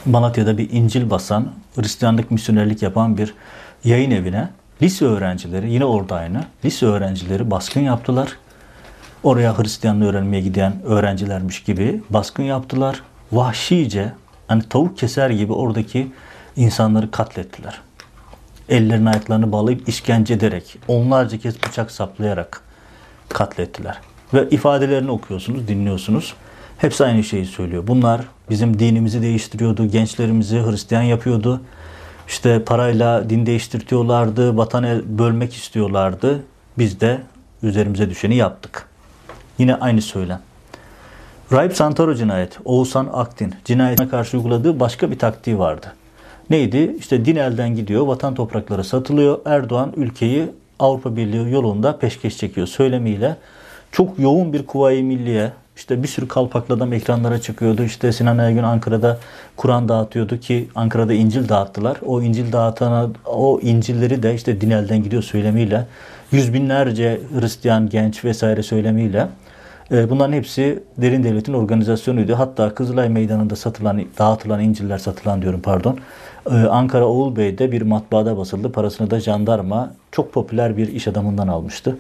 Malatya'da 0.06 0.58
bir 0.58 0.70
İncil 0.72 1.10
basan, 1.10 1.52
Hristiyanlık 1.76 2.32
misyonerlik 2.32 2.82
yapan 2.82 3.18
bir 3.18 3.34
yayın 3.84 4.12
evine 4.12 4.50
lise 4.82 5.06
öğrencileri, 5.06 5.72
yine 5.72 5.86
orada 5.86 6.16
aynı, 6.16 6.44
lise 6.66 6.86
öğrencileri 6.86 7.52
baskın 7.52 7.82
yaptılar. 7.82 8.38
Oraya 9.24 9.60
Hristiyanlığı 9.60 10.10
öğrenmeye 10.10 10.42
giden 10.42 10.74
öğrencilermiş 10.86 11.64
gibi 11.64 12.02
baskın 12.10 12.44
yaptılar. 12.44 13.02
Vahşice, 13.32 14.14
hani 14.48 14.64
tavuk 14.64 14.98
keser 14.98 15.30
gibi 15.30 15.54
oradaki 15.54 16.12
insanları 16.56 17.12
katlettiler. 17.12 17.82
Ellerini 18.70 19.10
ayaklarını 19.10 19.52
bağlayıp 19.52 19.90
işkence 19.90 20.34
ederek, 20.34 20.78
onlarca 20.88 21.38
kez 21.38 21.64
bıçak 21.64 21.92
saplayarak 21.92 22.62
katlettiler. 23.30 23.98
Ve 24.34 24.50
ifadelerini 24.50 25.12
okuyorsunuz, 25.12 25.68
dinliyorsunuz. 25.68 26.34
Hepsi 26.78 27.06
aynı 27.06 27.24
şeyi 27.24 27.46
söylüyor. 27.46 27.88
Bunlar 27.88 28.22
bizim 28.50 28.80
dinimizi 28.80 29.22
değiştiriyordu, 29.22 29.86
gençlerimizi 29.86 30.60
Hristiyan 30.60 31.02
yapıyordu. 31.02 31.62
İşte 32.28 32.64
parayla 32.64 33.30
din 33.30 33.46
değiştirtiyorlardı, 33.46 34.58
vatanı 34.58 35.02
bölmek 35.06 35.54
istiyorlardı. 35.54 36.44
Biz 36.78 37.02
de 37.02 37.22
üzerimize 37.64 38.10
düşeni 38.10 38.36
yaptık. 38.36 38.88
Yine 39.58 39.76
aynı 39.76 40.02
söylem. 40.02 40.42
Raip 41.52 41.76
Santoro 41.76 42.16
cinayet, 42.16 42.60
Oğuzhan 42.66 43.10
Aktin 43.14 43.56
cinayetine 43.66 44.10
karşı 44.10 44.38
uyguladığı 44.38 44.80
başka 44.80 45.12
bir 45.12 45.20
taktiği 45.20 45.60
vardı. 45.60 45.94
Neydi? 46.50 46.96
İşte 47.00 47.26
din 47.26 47.36
elden 47.36 47.76
gidiyor, 47.76 48.08
vatan 48.08 48.36
toprakları 48.36 48.84
satılıyor. 48.84 49.40
Erdoğan 49.46 49.94
ülkeyi 49.96 50.50
Avrupa 50.80 51.16
Birliği 51.16 51.52
yolunda 51.52 51.98
peşkeş 51.98 52.38
çekiyor 52.38 52.68
söylemiyle. 52.68 53.38
Çok 53.92 54.20
yoğun 54.20 54.54
bir 54.54 54.66
kuvayi 54.66 55.04
milliye, 55.04 55.52
işte 55.76 56.04
bir 56.04 56.08
sürü 56.08 56.28
kalpaklı 56.28 56.76
adam 56.76 56.94
ekranlara 56.94 57.42
çıkıyordu. 57.42 57.84
İşte 57.84 58.12
Sinan 58.12 58.38
Aygün 58.38 58.64
Ankara'da 58.64 59.18
Kur'an 59.58 59.90
dağıtıyordu 59.90 60.40
ki 60.40 60.68
Ankara'da 60.76 61.14
İncil 61.14 61.50
dağıttılar. 61.50 61.98
O 62.06 62.22
İncil 62.22 62.52
dağıtana, 62.52 63.10
o 63.26 63.60
İncilleri 63.62 64.24
de 64.24 64.36
işte 64.36 64.62
din 64.62 64.72
elden 64.72 65.04
gidiyor 65.04 65.24
söylemiyle, 65.24 65.88
yüz 66.32 66.54
binlerce 66.54 67.20
Hristiyan 67.40 67.90
genç 67.90 68.26
vesaire 68.26 68.64
söylemiyle 68.64 69.28
e, 69.92 70.10
Bunların 70.10 70.34
hepsi 70.34 70.84
derin 70.98 71.24
devletin 71.24 71.54
organizasyonuydu. 71.54 72.34
Hatta 72.40 72.76
Kızılay 72.76 73.10
Meydanı'nda 73.10 73.56
satılan, 73.56 74.02
dağıtılan 74.20 74.62
İncil'ler 74.62 74.98
satılan 74.98 75.42
diyorum 75.42 75.62
pardon. 75.62 75.98
E, 76.52 76.56
Ankara 76.56 77.06
Oğul 77.06 77.36
Bey'de 77.36 77.72
bir 77.72 77.82
matbaada 77.82 78.38
basıldı. 78.38 78.72
Parasını 78.72 79.12
da 79.12 79.20
jandarma 79.20 79.94
çok 80.12 80.34
popüler 80.34 80.78
bir 80.78 80.88
iş 80.88 81.08
adamından 81.08 81.48
almıştı. 81.48 81.98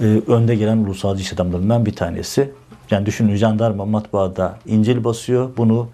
E, 0.00 0.04
önde 0.04 0.54
gelen 0.54 0.76
ulusalcı 0.76 1.22
iş 1.22 1.32
adamlarından 1.32 1.86
bir 1.86 1.96
tanesi. 1.96 2.50
Yani 2.90 3.06
düşünün 3.06 3.36
jandarma 3.36 3.84
matbaada 3.84 4.58
İncil 4.66 5.04
basıyor. 5.04 5.50
Bunu 5.56 5.88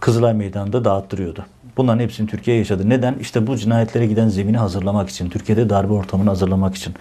Kızılay 0.00 0.34
Meydanı'nda 0.34 0.84
dağıttırıyordu. 0.84 1.46
Bunların 1.76 2.00
hepsini 2.00 2.26
Türkiye 2.28 2.56
yaşadı. 2.56 2.88
Neden? 2.88 3.14
İşte 3.20 3.46
bu 3.46 3.56
cinayetlere 3.56 4.06
giden 4.06 4.28
zemini 4.28 4.58
hazırlamak 4.58 5.08
için. 5.08 5.30
Türkiye'de 5.30 5.70
darbe 5.70 5.92
ortamını 5.92 6.28
hazırlamak 6.28 6.74
için. 6.74 6.94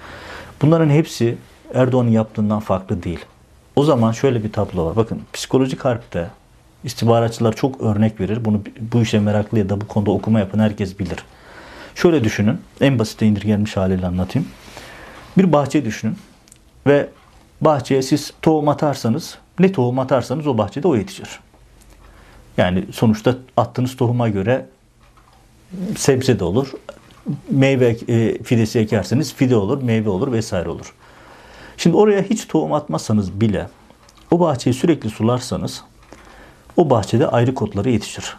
Bunların 0.62 0.89
hepsi 0.89 1.38
Erdoğan'ın 1.74 2.10
yaptığından 2.10 2.60
farklı 2.60 3.04
değil. 3.04 3.25
O 3.75 3.84
zaman 3.84 4.12
şöyle 4.12 4.44
bir 4.44 4.51
tablo 4.51 4.86
var. 4.86 4.96
Bakın 4.96 5.22
psikolojik 5.34 5.86
harpte 5.86 6.30
istihbaratçılar 6.84 7.56
çok 7.56 7.82
örnek 7.82 8.20
verir. 8.20 8.46
Bunu 8.46 8.62
bu 8.94 9.01
işe 9.01 9.20
meraklı 9.20 9.60
ya 9.60 9.70
da 9.70 9.82
bu 9.82 9.88
konuda 9.88 10.12
okuma 10.12 10.39
yapan 10.39 10.60
herkes 10.60 11.00
bilir. 11.00 11.18
Şöyle 11.96 12.24
düşünün. 12.24 12.58
En 12.82 13.00
basite 13.00 13.25
indirgenmiş 13.25 13.77
haliyle 13.77 14.08
anlatayım. 14.08 14.48
Bir 15.38 15.54
bahçe 15.54 15.86
düşünün. 15.86 16.18
Ve 16.88 17.10
bahçeye 17.65 18.01
siz 18.01 18.34
tohum 18.41 18.69
atarsanız 18.69 19.38
ne 19.60 19.72
tohum 19.72 20.00
atarsanız 20.00 20.48
o 20.48 20.57
bahçede 20.57 20.88
o 20.88 20.95
yetişir. 20.95 21.39
Yani 22.57 22.86
sonuçta 22.91 23.36
attığınız 23.57 23.95
tohuma 23.95 24.29
göre 24.29 24.65
sebze 25.98 26.39
de 26.39 26.43
olur. 26.43 26.72
Meyve 27.50 27.98
e, 28.07 28.43
fidesi 28.43 28.79
ekerseniz 28.79 29.34
fide 29.34 29.55
olur, 29.55 29.84
meyve 29.84 30.10
olur 30.10 30.31
vesaire 30.31 30.69
olur. 30.69 30.93
Şimdi 31.77 31.95
oraya 31.95 32.22
hiç 32.22 32.48
tohum 32.48 32.74
atmazsanız 32.74 33.41
bile 33.41 33.67
o 34.31 34.39
bahçeyi 34.39 34.74
sürekli 34.74 35.10
sularsanız 35.10 35.84
o 36.77 36.89
bahçede 36.89 37.27
ayrı 37.27 37.53
kotları 37.55 37.89
yetişir. 37.89 38.38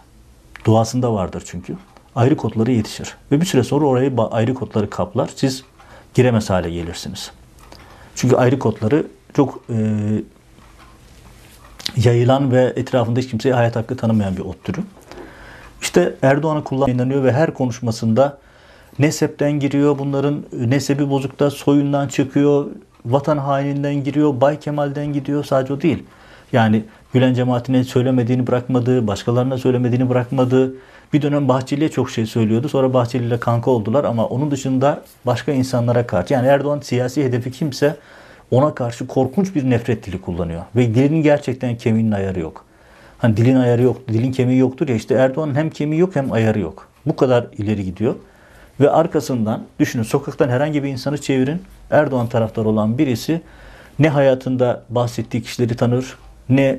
Doğasında 0.66 1.12
vardır 1.12 1.42
çünkü. 1.46 1.76
Ayrı 2.14 2.36
kotları 2.36 2.72
yetişir. 2.72 3.16
Ve 3.32 3.40
bir 3.40 3.46
süre 3.46 3.64
sonra 3.64 3.86
orayı 3.86 4.12
ayrı 4.30 4.54
kotları 4.54 4.90
kaplar. 4.90 5.30
Siz 5.36 5.64
giremez 6.14 6.50
hale 6.50 6.70
gelirsiniz. 6.70 7.30
Çünkü 8.14 8.36
ayrı 8.36 8.58
kotları 8.58 9.06
çok 9.36 9.60
e, 9.70 9.76
yayılan 11.96 12.52
ve 12.52 12.72
etrafında 12.76 13.20
hiç 13.20 13.30
kimseye 13.30 13.54
hayat 13.54 13.76
hakkı 13.76 13.96
tanımayan 13.96 14.36
bir 14.36 14.40
ot 14.40 14.64
türü. 14.64 14.80
İşte 15.82 16.14
Erdoğan'ı 16.22 16.64
kullanıyor 16.64 17.24
ve 17.24 17.32
her 17.32 17.54
konuşmasında 17.54 18.38
nesepten 18.98 19.52
giriyor. 19.52 19.98
Bunların 19.98 20.42
nesebi 20.52 21.10
bozukta 21.10 21.50
soyundan 21.50 22.08
çıkıyor 22.08 22.66
vatan 23.06 23.38
haininden 23.38 24.04
giriyor, 24.04 24.40
Bay 24.40 24.60
Kemal'den 24.60 25.12
gidiyor. 25.12 25.44
Sadece 25.44 25.72
o 25.72 25.80
değil. 25.80 26.04
Yani 26.52 26.84
Gülen 27.12 27.34
cemaatine 27.34 27.84
söylemediğini 27.84 28.46
bırakmadı, 28.46 29.06
başkalarına 29.06 29.58
söylemediğini 29.58 30.08
bırakmadı. 30.08 30.74
Bir 31.12 31.22
dönem 31.22 31.48
Bahçeli'ye 31.48 31.88
çok 31.88 32.10
şey 32.10 32.26
söylüyordu. 32.26 32.68
Sonra 32.68 32.94
Bahçeli 32.94 33.24
ile 33.24 33.40
kanka 33.40 33.70
oldular 33.70 34.04
ama 34.04 34.26
onun 34.26 34.50
dışında 34.50 35.02
başka 35.26 35.52
insanlara 35.52 36.06
karşı. 36.06 36.34
Yani 36.34 36.46
Erdoğan 36.46 36.80
siyasi 36.80 37.24
hedefi 37.24 37.50
kimse 37.50 37.96
ona 38.50 38.74
karşı 38.74 39.06
korkunç 39.06 39.54
bir 39.54 39.70
nefret 39.70 40.06
dili 40.06 40.20
kullanıyor. 40.20 40.62
Ve 40.76 40.94
dilinin 40.94 41.22
gerçekten 41.22 41.76
kemiğinin 41.76 42.12
ayarı 42.12 42.40
yok. 42.40 42.64
Hani 43.18 43.36
dilin 43.36 43.56
ayarı 43.56 43.82
yok, 43.82 44.08
dilin 44.08 44.32
kemiği 44.32 44.58
yoktur 44.58 44.88
ya 44.88 44.94
işte 44.94 45.14
Erdoğan'ın 45.14 45.54
hem 45.54 45.70
kemiği 45.70 46.00
yok 46.00 46.16
hem 46.16 46.32
ayarı 46.32 46.60
yok. 46.60 46.88
Bu 47.06 47.16
kadar 47.16 47.46
ileri 47.58 47.84
gidiyor. 47.84 48.14
Ve 48.80 48.90
arkasından 48.90 49.62
düşünün 49.78 50.02
sokaktan 50.02 50.48
herhangi 50.48 50.84
bir 50.84 50.88
insanı 50.88 51.20
çevirin. 51.20 51.62
Erdoğan 51.90 52.28
taraftarı 52.28 52.68
olan 52.68 52.98
birisi 52.98 53.40
ne 53.98 54.08
hayatında 54.08 54.82
bahsettiği 54.90 55.42
kişileri 55.42 55.76
tanır, 55.76 56.16
ne 56.48 56.78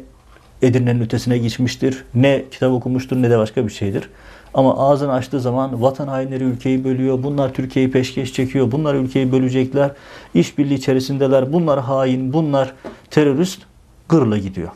Edirne'nin 0.62 1.02
ötesine 1.02 1.38
geçmiştir, 1.38 2.04
ne 2.16 2.44
kitap 2.52 2.72
okumuştur 2.72 3.22
ne 3.22 3.30
de 3.30 3.38
başka 3.38 3.66
bir 3.66 3.72
şeydir. 3.72 4.10
Ama 4.58 4.78
ağzını 4.78 5.14
açtığı 5.14 5.40
zaman 5.40 5.82
vatan 5.82 6.08
hainleri 6.08 6.44
ülkeyi 6.44 6.84
bölüyor, 6.84 7.24
bunlar 7.24 7.54
Türkiye'yi 7.54 7.92
peşkeş 7.92 8.34
çekiyor, 8.34 8.72
bunlar 8.72 8.96
ülkeyi 8.96 9.32
bölecekler, 9.32 9.92
işbirliği 10.34 10.74
içerisindeler, 10.74 11.54
bunlar 11.54 11.80
hain, 11.80 12.34
bunlar 12.34 12.74
terörist, 13.12 13.62
gırla 14.10 14.38
gidiyor. 14.38 14.70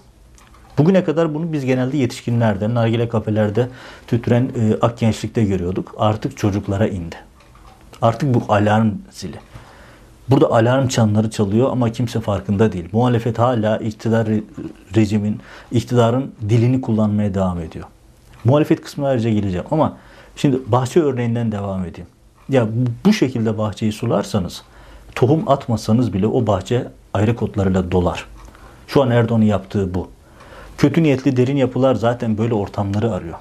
Bugüne 0.77 1.03
kadar 1.03 1.33
bunu 1.33 1.53
biz 1.53 1.65
genelde 1.65 1.97
yetişkinlerde, 1.97 2.73
nargile 2.73 3.09
kafelerde 3.09 3.67
tütüren 4.07 4.43
e, 4.43 4.77
ak 4.81 4.97
gençlikte 4.97 5.43
görüyorduk. 5.43 5.95
Artık 5.97 6.38
çocuklara 6.38 6.88
indi. 6.88 7.15
Artık 8.01 8.33
bu 8.33 8.53
alarm 8.53 8.91
zili. 9.11 9.38
Burada 10.29 10.51
alarm 10.51 10.88
çanları 10.88 11.29
çalıyor 11.29 11.69
ama 11.71 11.91
kimse 11.91 12.19
farkında 12.19 12.71
değil. 12.71 12.89
Muhalefet 12.91 13.39
hala 13.39 13.77
iktidar 13.77 14.27
rejimin, 14.95 15.39
iktidarın 15.71 16.31
dilini 16.50 16.81
kullanmaya 16.81 17.33
devam 17.33 17.59
ediyor. 17.59 17.85
Muhalefet 18.45 18.81
kısmına 18.81 19.07
ayrıca 19.07 19.29
geleceğim 19.29 19.65
ama 19.71 19.98
şimdi 20.36 20.60
bahçe 20.67 21.00
örneğinden 21.00 21.51
devam 21.51 21.86
edeyim. 21.86 22.07
Ya 22.50 22.67
bu 23.05 23.13
şekilde 23.13 23.57
bahçeyi 23.57 23.91
sularsanız, 23.91 24.63
tohum 25.15 25.50
atmasanız 25.50 26.13
bile 26.13 26.27
o 26.27 26.48
bahçe 26.48 26.88
ayrı 27.13 27.36
kotlarıyla 27.36 27.91
dolar. 27.91 28.25
Şu 28.88 29.03
an 29.03 29.12
Erdoğan'ın 29.12 29.45
yaptığı 29.45 29.93
bu. 29.93 30.10
Kötü 30.77 31.03
niyetli 31.03 31.38
derin 31.38 31.57
yapılar 31.57 31.95
zaten 31.95 32.38
böyle 32.38 32.53
ortamları 32.53 33.12
arıyor. 33.13 33.38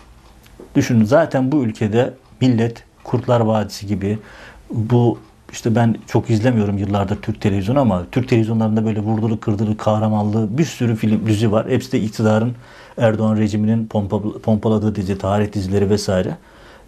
Düşünün 0.75 1.05
zaten 1.05 1.53
bu 1.53 1.65
ülkede 1.65 2.15
millet 2.41 2.85
Kurtlar 3.05 3.41
Vadisi 3.41 3.87
gibi 3.87 4.19
bu 4.71 5.19
işte 5.53 5.75
ben 5.75 5.97
çok 6.07 6.31
izlemiyorum 6.31 6.79
yıllardır 6.79 7.23
Türk 7.23 7.41
televizyonu 7.41 7.81
ama 7.81 8.03
Türk 8.13 8.29
televizyonlarında 8.29 8.85
böyle 8.85 9.01
vurdulu 9.01 9.41
kırdılı 9.41 9.77
kahramanlı 9.77 10.59
bir 10.59 10.65
sürü 10.65 10.97
film 10.97 11.27
dizi 11.27 11.53
var. 11.53 11.69
Hepsi 11.69 11.93
de 11.93 12.01
iktidarın 12.01 12.55
Erdoğan 12.99 13.37
rejiminin 13.37 13.87
pompa, 13.87 14.23
pompaladığı 14.43 14.95
dizi, 14.95 15.19
tarih 15.19 15.53
dizileri 15.53 15.91
vesaire. 15.91 16.37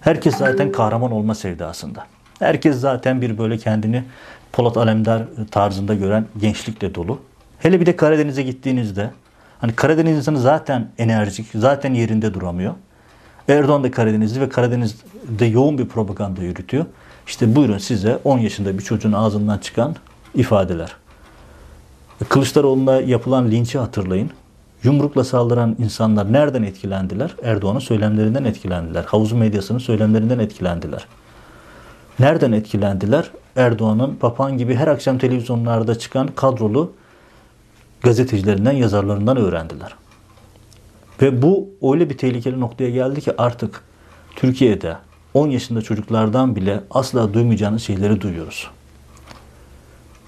Herkes 0.00 0.36
zaten 0.36 0.72
kahraman 0.72 1.12
olma 1.12 1.34
sevdasında. 1.34 2.06
Herkes 2.38 2.76
zaten 2.76 3.22
bir 3.22 3.38
böyle 3.38 3.58
kendini 3.58 4.04
Polat 4.52 4.76
Alemdar 4.76 5.22
tarzında 5.50 5.94
gören 5.94 6.26
gençlikle 6.40 6.94
dolu. 6.94 7.18
Hele 7.58 7.80
bir 7.80 7.86
de 7.86 7.96
Karadeniz'e 7.96 8.42
gittiğinizde 8.42 9.10
hani 9.60 9.72
Karadeniz 9.72 10.16
insanı 10.16 10.40
zaten 10.40 10.88
enerjik, 10.98 11.46
zaten 11.54 11.94
yerinde 11.94 12.34
duramıyor. 12.34 12.74
Erdoğan 13.48 13.84
da 13.84 13.90
Karadenizli 13.90 14.40
ve 14.40 14.48
Karadeniz'de 14.48 15.46
yoğun 15.46 15.78
bir 15.78 15.88
propaganda 15.88 16.42
yürütüyor. 16.42 16.86
İşte 17.26 17.56
buyurun 17.56 17.78
size 17.78 18.18
10 18.24 18.38
yaşında 18.38 18.78
bir 18.78 18.82
çocuğun 18.82 19.12
ağzından 19.12 19.58
çıkan 19.58 19.96
ifadeler. 20.34 20.96
Kılıçdaroğlu'na 22.28 23.00
yapılan 23.00 23.50
linçi 23.50 23.78
hatırlayın. 23.78 24.30
Yumrukla 24.82 25.24
saldıran 25.24 25.76
insanlar 25.78 26.32
nereden 26.32 26.62
etkilendiler? 26.62 27.36
Erdoğan'ın 27.42 27.78
söylemlerinden 27.78 28.44
etkilendiler. 28.44 29.04
Havuz 29.04 29.32
medyasının 29.32 29.78
söylemlerinden 29.78 30.38
etkilendiler. 30.38 31.06
Nereden 32.18 32.52
etkilendiler? 32.52 33.30
Erdoğan'ın 33.56 34.14
papan 34.14 34.58
gibi 34.58 34.74
her 34.74 34.88
akşam 34.88 35.18
televizyonlarda 35.18 35.98
çıkan 35.98 36.26
kadrolu 36.26 36.92
gazetecilerinden, 38.02 38.72
yazarlarından 38.72 39.36
öğrendiler. 39.36 39.94
Ve 41.22 41.42
bu 41.42 41.68
öyle 41.92 42.10
bir 42.10 42.18
tehlikeli 42.18 42.60
noktaya 42.60 42.90
geldi 42.90 43.20
ki 43.20 43.32
artık 43.38 43.82
Türkiye'de 44.36 44.96
10 45.34 45.50
yaşında 45.50 45.82
çocuklardan 45.82 46.56
bile 46.56 46.80
asla 46.90 47.34
duymayacağınız 47.34 47.82
şeyleri 47.82 48.20
duyuyoruz. 48.20 48.70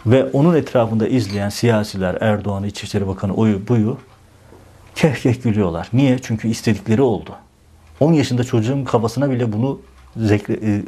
Ve 0.06 0.24
onun 0.24 0.54
etrafında 0.54 1.08
izleyen 1.08 1.48
siyasiler, 1.48 2.18
Erdoğan, 2.20 2.64
İçişleri 2.64 3.06
Bakanı, 3.06 3.34
oyu 3.34 3.68
buyu 3.68 3.98
keh 4.94 5.14
keh 5.14 5.42
gülüyorlar. 5.42 5.88
Niye? 5.92 6.18
Çünkü 6.18 6.48
istedikleri 6.48 7.02
oldu. 7.02 7.30
10 8.00 8.12
yaşında 8.12 8.44
çocuğun 8.44 8.84
kafasına 8.84 9.30
bile 9.30 9.52
bunu 9.52 9.80
zekre, 10.16 10.82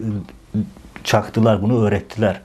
çaktılar, 1.04 1.62
bunu 1.62 1.82
öğrettiler. 1.82 2.40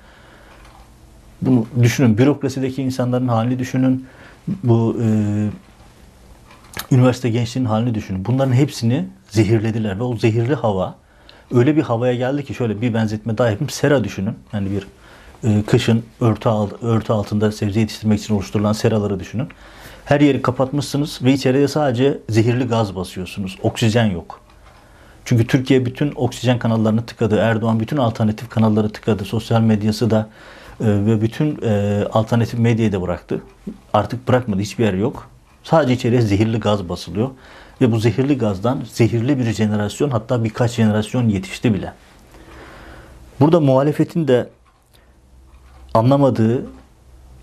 Bunu 1.41 1.65
düşünün, 1.81 2.17
bürokrasideki 2.17 2.83
insanların 2.83 3.27
halini 3.27 3.59
düşünün, 3.59 4.05
bu 4.47 4.97
e, 5.01 5.05
üniversite 6.91 7.29
gençliğinin 7.29 7.69
halini 7.69 7.95
düşünün. 7.95 8.25
Bunların 8.25 8.53
hepsini 8.53 9.07
zehirlediler 9.29 9.99
ve 9.99 10.03
o 10.03 10.17
zehirli 10.17 10.55
hava 10.55 10.95
öyle 11.53 11.75
bir 11.75 11.81
havaya 11.81 12.15
geldi 12.15 12.46
ki 12.46 12.53
şöyle 12.53 12.81
bir 12.81 12.93
benzetme 12.93 13.38
daha 13.38 13.50
yapayım. 13.50 13.70
Sera 13.70 14.03
düşünün. 14.03 14.36
Yani 14.53 14.70
bir 14.72 14.88
e, 15.50 15.63
kışın 15.63 16.03
örtü, 16.22 16.50
alt, 16.50 16.84
örtü 16.84 17.13
altında 17.13 17.51
sebze 17.51 17.79
yetiştirmek 17.79 18.20
için 18.20 18.36
oluşturulan 18.36 18.74
seraları 18.74 19.20
düşünün. 19.20 19.48
Her 20.05 20.22
yeri 20.22 20.41
kapatmışsınız 20.41 21.20
ve 21.24 21.34
içeriye 21.34 21.67
sadece 21.67 22.17
zehirli 22.29 22.67
gaz 22.67 22.96
basıyorsunuz. 22.96 23.58
Oksijen 23.62 24.05
yok. 24.05 24.39
Çünkü 25.25 25.48
Türkiye 25.48 25.86
bütün 25.86 26.12
oksijen 26.15 26.60
kanallarını 26.60 27.05
tıkadı. 27.05 27.38
Erdoğan 27.38 27.79
bütün 27.79 27.98
alternatif 27.98 28.50
kanalları 28.50 28.89
tıkadı. 28.89 29.25
Sosyal 29.25 29.62
medyası 29.62 30.10
da 30.10 30.29
e, 30.79 30.86
ve 30.86 31.22
bütün 31.22 31.60
e, 31.63 32.03
alternatif 32.13 32.60
medyayı 32.60 32.91
da 32.91 33.01
bıraktı. 33.01 33.41
Artık 33.93 34.27
bırakmadı. 34.27 34.62
Hiçbir 34.62 34.86
yer 34.86 34.93
yok. 34.93 35.27
Sadece 35.63 35.93
içeriye 35.93 36.22
zehirli 36.22 36.60
gaz 36.60 36.89
basılıyor. 36.89 37.29
Ve 37.81 37.91
bu 37.91 38.00
zehirli 38.00 38.38
gazdan 38.38 38.79
zehirli 38.93 39.39
bir 39.39 39.53
jenerasyon 39.53 40.09
hatta 40.09 40.43
birkaç 40.43 40.71
jenerasyon 40.71 41.29
yetişti 41.29 41.73
bile. 41.73 41.93
Burada 43.39 43.59
muhalefetin 43.59 44.27
de 44.27 44.50
anlamadığı 45.93 46.65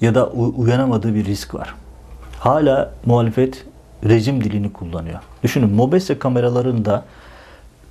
ya 0.01 0.15
da 0.15 0.31
uyanamadığı 0.31 1.15
bir 1.15 1.25
risk 1.25 1.55
var. 1.55 1.75
Hala 2.39 2.95
muhalefet 3.07 3.65
rejim 4.05 4.45
dilini 4.45 4.73
kullanıyor. 4.73 5.19
Düşünün 5.43 5.71
Mobese 5.71 6.19
kameralarında 6.19 7.05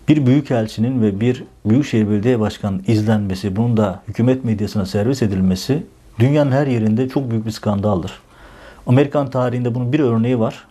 bir 0.07 0.25
büyükelçinin 0.25 1.01
ve 1.01 1.19
bir 1.19 1.43
büyükşehir 1.65 2.09
belediye 2.09 2.39
başkanının 2.39 2.83
izlenmesi, 2.87 3.55
bunun 3.55 3.77
da 3.77 4.01
hükümet 4.07 4.43
medyasına 4.43 4.85
servis 4.85 5.21
edilmesi 5.21 5.83
dünyanın 6.19 6.51
her 6.51 6.67
yerinde 6.67 7.09
çok 7.09 7.31
büyük 7.31 7.45
bir 7.45 7.51
skandaldır. 7.51 8.19
Amerikan 8.87 9.29
tarihinde 9.29 9.75
bunun 9.75 9.93
bir 9.93 9.99
örneği 9.99 10.39
var. 10.39 10.66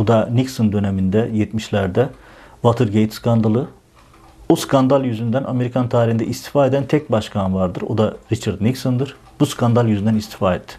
O 0.00 0.06
da 0.06 0.28
Nixon 0.32 0.72
döneminde 0.72 1.30
70'lerde 1.34 2.08
Watergate 2.62 3.10
skandalı. 3.10 3.68
O 4.48 4.56
skandal 4.56 5.04
yüzünden 5.04 5.44
Amerikan 5.44 5.88
tarihinde 5.88 6.26
istifa 6.26 6.66
eden 6.66 6.86
tek 6.86 7.12
başkan 7.12 7.54
vardır. 7.54 7.82
O 7.88 7.98
da 7.98 8.16
Richard 8.32 8.60
Nixon'dır. 8.60 9.16
Bu 9.40 9.46
skandal 9.46 9.88
yüzünden 9.88 10.14
istifa 10.14 10.54
etti. 10.54 10.74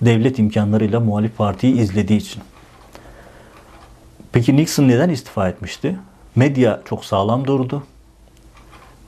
Devlet 0.00 0.38
imkanlarıyla 0.38 1.00
muhalif 1.00 1.36
partiyi 1.36 1.74
izlediği 1.74 2.18
için. 2.18 2.42
Peki 4.32 4.56
Nixon 4.56 4.88
neden 4.88 5.08
istifa 5.08 5.48
etmişti? 5.48 5.98
Medya 6.36 6.80
çok 6.84 7.04
sağlam 7.04 7.46
durdu. 7.46 7.82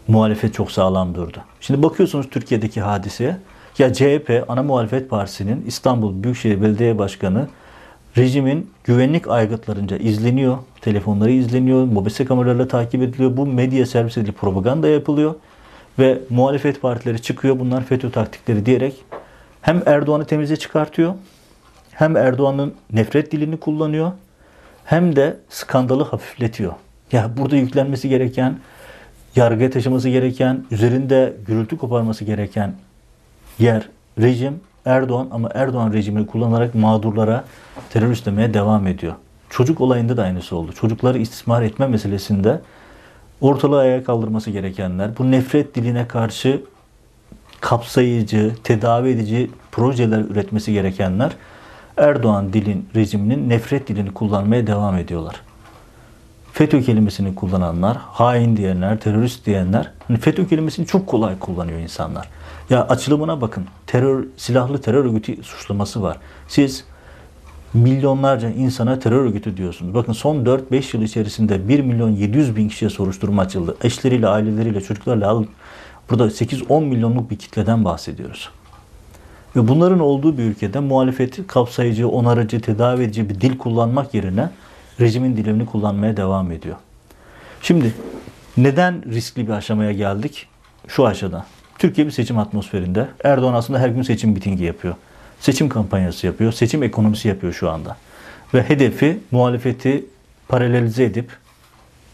Muhalefet 0.09 0.55
çok 0.55 0.73
sağlam 0.73 1.15
durdu. 1.15 1.39
Şimdi 1.61 1.83
bakıyorsunuz 1.83 2.31
Türkiye'deki 2.31 2.81
hadiseye. 2.81 3.37
Ya 3.79 3.93
CHP 3.93 4.45
ana 4.49 4.63
muhalefet 4.63 5.11
partisinin 5.11 5.65
İstanbul 5.67 6.23
Büyükşehir 6.23 6.63
Belediye 6.63 6.99
Başkanı 6.99 7.49
rejimin 8.17 8.71
güvenlik 8.85 9.29
aygıtlarınca 9.29 9.97
izleniyor. 9.97 10.59
Telefonları 10.81 11.31
izleniyor. 11.31 11.85
Mobese 11.85 12.25
kameralarla 12.25 12.69
takip 12.69 13.03
ediliyor. 13.03 13.37
Bu 13.37 13.47
medya 13.47 13.87
servis 13.87 14.19
edilip 14.19 14.39
propaganda 14.39 14.89
yapılıyor. 14.89 15.35
Ve 15.99 16.19
muhalefet 16.31 16.83
partileri 16.83 17.23
çıkıyor. 17.23 17.59
Bunlar 17.59 17.85
FETÖ 17.85 18.11
taktikleri 18.11 18.67
diyerek 18.67 18.95
hem 19.63 19.83
Erdoğan'ı 19.87 20.25
temize 20.25 20.57
çıkartıyor. 20.57 21.15
Hem 21.93 22.17
Erdoğan'ın 22.17 22.75
nefret 22.93 23.33
dilini 23.33 23.57
kullanıyor. 23.57 24.13
Hem 24.85 25.17
de 25.17 25.37
skandalı 25.49 26.05
hafifletiyor. 26.05 26.73
Ya 27.13 27.31
burada 27.37 27.57
yüklenmesi 27.57 28.09
gereken, 28.09 28.59
yargıya 29.37 29.71
taşıması 29.71 30.09
gereken, 30.09 30.65
üzerinde 30.71 31.37
gürültü 31.47 31.79
koparması 31.79 32.25
gereken 32.25 32.75
yer, 33.59 33.89
rejim 34.21 34.61
Erdoğan 34.85 35.29
ama 35.31 35.51
Erdoğan 35.55 35.93
rejimini 35.93 36.27
kullanarak 36.27 36.75
mağdurlara 36.75 37.45
terörist 37.91 38.27
demeye 38.27 38.55
devam 38.55 38.87
ediyor. 38.87 39.15
Çocuk 39.51 39.81
olayında 39.81 40.17
da 40.17 40.23
aynısı 40.23 40.57
oldu. 40.57 40.73
Çocukları 40.73 41.19
istismar 41.19 41.63
etme 41.63 41.87
meselesinde 41.87 42.61
ortalığı 43.41 43.79
ayağa 43.79 44.05
kaldırması 44.05 44.51
gerekenler, 44.51 45.11
bu 45.19 45.31
nefret 45.31 45.75
diline 45.75 46.09
karşı 46.09 46.63
kapsayıcı, 47.61 48.55
tedavi 48.65 49.09
edici 49.09 49.51
projeler 49.73 50.19
üretmesi 50.19 50.73
gerekenler 50.73 51.33
Erdoğan 51.97 52.53
dilin 52.53 52.89
rejiminin 52.95 53.49
nefret 53.49 53.89
dilini 53.89 54.15
kullanmaya 54.15 54.67
devam 54.67 54.97
ediyorlar. 54.97 55.41
FETÖ 56.53 56.83
kelimesini 56.83 57.35
kullananlar, 57.35 57.97
hain 57.97 58.57
diyenler, 58.57 59.01
terörist 59.01 59.47
diyenler, 59.47 59.91
hani 60.09 60.19
FETÖ 60.19 60.49
kelimesini 60.49 60.87
çok 60.87 61.07
kolay 61.07 61.39
kullanıyor 61.39 61.79
insanlar. 61.79 62.29
Ya 62.71 62.87
açılımına 62.89 63.41
bakın. 63.41 63.65
Terör, 63.87 64.25
silahlı 64.37 64.81
terör 64.81 65.05
örgütü 65.05 65.43
suçlaması 65.43 66.03
var. 66.03 66.17
Siz 66.49 66.85
milyonlarca 67.75 68.49
insana 68.49 68.99
terör 68.99 69.25
örgütü 69.25 69.57
diyorsunuz. 69.57 69.95
Bakın 69.95 70.13
son 70.13 70.45
4-5 70.45 70.97
yıl 70.97 71.03
içerisinde 71.03 71.69
1 71.69 71.81
milyon 71.81 72.11
700 72.11 72.57
bin 72.57 72.69
kişiye 72.69 72.91
soruşturma 72.91 73.43
açıldı. 73.43 73.77
Eşleriyle, 73.83 74.29
aileleriyle, 74.29 74.81
çocuklarla 74.81 75.29
alıp 75.29 75.49
burada 76.11 76.27
8-10 76.27 76.85
milyonluk 76.85 77.31
bir 77.31 77.37
kitleden 77.37 77.85
bahsediyoruz. 77.85 78.51
Ve 79.57 79.69
bunların 79.69 80.01
olduğu 80.01 80.39
bir 80.39 80.43
ülkede 80.43 80.81
muhalefeti 80.81 81.47
kapsayıcı, 81.47 82.09
onarıcı, 82.09 82.61
tedavi 82.61 83.03
edici 83.03 83.29
bir 83.29 83.41
dil 83.41 83.59
kullanmak 83.59 84.15
yerine 84.15 84.51
rejimin 85.01 85.37
dilini 85.37 85.67
kullanmaya 85.67 86.17
devam 86.17 86.53
ediyor. 86.53 86.77
Şimdi 87.63 87.95
neden 88.57 89.13
riskli 89.13 89.47
bir 89.47 89.53
aşamaya 89.53 89.93
geldik? 89.93 90.47
Şu 90.89 91.07
aşağıda. 91.07 91.47
Türkiye 91.79 92.07
bir 92.07 92.13
seçim 92.13 92.39
atmosferinde. 92.39 93.09
Erdoğan 93.25 93.55
aslında 93.55 93.79
her 93.79 93.89
gün 93.89 94.03
seçim 94.03 94.31
mitingi 94.31 94.65
yapıyor. 94.65 94.95
Seçim 95.41 95.69
kampanyası 95.69 96.27
yapıyor. 96.27 96.53
Seçim 96.53 96.83
ekonomisi 96.83 97.29
yapıyor 97.29 97.53
şu 97.53 97.71
anda. 97.71 97.97
Ve 98.55 98.63
hedefi 98.63 99.19
muhalefeti 99.31 100.05
paralelize 100.49 101.05
edip 101.05 101.31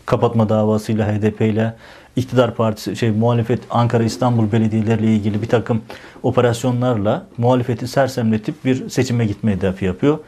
kapatma 0.06 0.48
davasıyla 0.48 1.12
HDP 1.12 1.40
ile 1.40 1.74
iktidar 2.16 2.54
partisi 2.54 2.96
şey 2.96 3.10
muhalefet 3.10 3.60
Ankara 3.70 4.04
İstanbul 4.04 4.52
belediyeleriyle 4.52 5.14
ilgili 5.14 5.42
bir 5.42 5.48
takım 5.48 5.82
operasyonlarla 6.22 7.26
muhalefeti 7.38 7.88
sersemletip 7.88 8.64
bir 8.64 8.88
seçime 8.88 9.26
gitme 9.26 9.52
hedefi 9.52 9.84
yapıyor. 9.84 10.18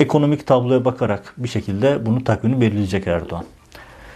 Ekonomik 0.00 0.46
tabloya 0.46 0.84
bakarak 0.84 1.34
bir 1.36 1.48
şekilde 1.48 2.06
bunu 2.06 2.24
takvimi 2.24 2.60
belirleyecek 2.60 3.06
Erdoğan. 3.06 3.44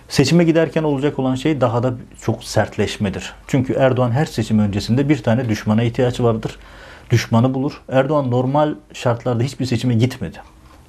Seçime 0.09 0.45
giderken 0.45 0.83
olacak 0.83 1.19
olan 1.19 1.35
şey 1.35 1.61
daha 1.61 1.83
da 1.83 1.95
çok 2.21 2.45
sertleşmedir. 2.45 3.35
Çünkü 3.47 3.73
Erdoğan 3.73 4.11
her 4.11 4.27
seçim 4.27 4.59
öncesinde 4.59 5.09
bir 5.09 5.23
tane 5.23 5.49
düşmana 5.49 5.83
ihtiyaç 5.83 6.21
vardır. 6.21 6.57
Düşmanı 7.11 7.55
bulur. 7.55 7.81
Erdoğan 7.89 8.31
normal 8.31 8.75
şartlarda 8.93 9.43
hiçbir 9.43 9.65
seçime 9.67 9.95
gitmedi. 9.95 10.39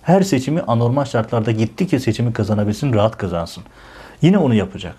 Her 0.01 0.21
seçimi 0.21 0.61
anormal 0.61 1.05
şartlarda 1.05 1.51
gitti 1.51 1.87
ki 1.87 1.99
seçimi 1.99 2.33
kazanabilsin, 2.33 2.93
rahat 2.93 3.17
kazansın. 3.17 3.63
Yine 4.21 4.37
onu 4.37 4.53
yapacak. 4.53 4.95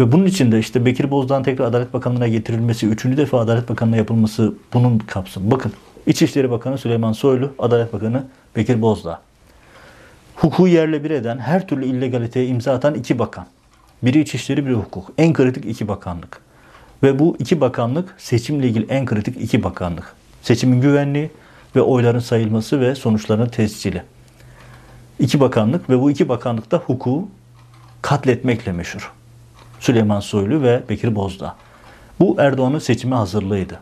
Ve 0.00 0.12
bunun 0.12 0.26
için 0.26 0.52
de 0.52 0.58
işte 0.58 0.86
Bekir 0.86 1.10
Bozdağ'ın 1.10 1.42
tekrar 1.42 1.64
Adalet 1.64 1.94
Bakanlığı'na 1.94 2.28
getirilmesi, 2.28 2.86
üçüncü 2.86 3.16
defa 3.16 3.40
Adalet 3.40 3.68
Bakanlığı'na 3.68 3.96
yapılması 3.96 4.54
bunun 4.74 4.98
kapsamı. 4.98 5.50
Bakın 5.50 5.72
İçişleri 6.06 6.50
Bakanı 6.50 6.78
Süleyman 6.78 7.12
Soylu, 7.12 7.52
Adalet 7.58 7.92
Bakanı 7.92 8.24
Bekir 8.56 8.82
Bozdağ 8.82 9.20
hukuku 10.40 10.68
yerle 10.68 11.04
bir 11.04 11.10
eden, 11.10 11.38
her 11.38 11.68
türlü 11.68 11.84
illegaliteye 11.84 12.46
imza 12.46 12.74
atan 12.74 12.94
iki 12.94 13.18
bakan. 13.18 13.46
Biri 14.02 14.20
İçişleri, 14.20 14.66
biri 14.66 14.74
hukuk. 14.74 15.12
En 15.18 15.32
kritik 15.32 15.64
iki 15.64 15.88
bakanlık. 15.88 16.40
Ve 17.02 17.18
bu 17.18 17.36
iki 17.38 17.60
bakanlık 17.60 18.14
seçimle 18.18 18.68
ilgili 18.68 18.86
en 18.92 19.06
kritik 19.06 19.40
iki 19.40 19.62
bakanlık. 19.62 20.14
Seçimin 20.42 20.80
güvenliği 20.80 21.30
ve 21.76 21.80
oyların 21.80 22.18
sayılması 22.18 22.80
ve 22.80 22.94
sonuçların 22.94 23.48
tescili. 23.48 24.02
İki 25.18 25.40
bakanlık 25.40 25.90
ve 25.90 26.00
bu 26.00 26.10
iki 26.10 26.28
bakanlık 26.28 26.70
da 26.70 26.76
hukuku 26.76 27.28
katletmekle 28.02 28.72
meşhur. 28.72 29.12
Süleyman 29.80 30.20
Soylu 30.20 30.62
ve 30.62 30.82
Bekir 30.88 31.14
Bozdağ. 31.14 31.56
Bu 32.20 32.36
Erdoğan'ın 32.38 32.78
seçime 32.78 33.16
hazırlığıydı. 33.16 33.80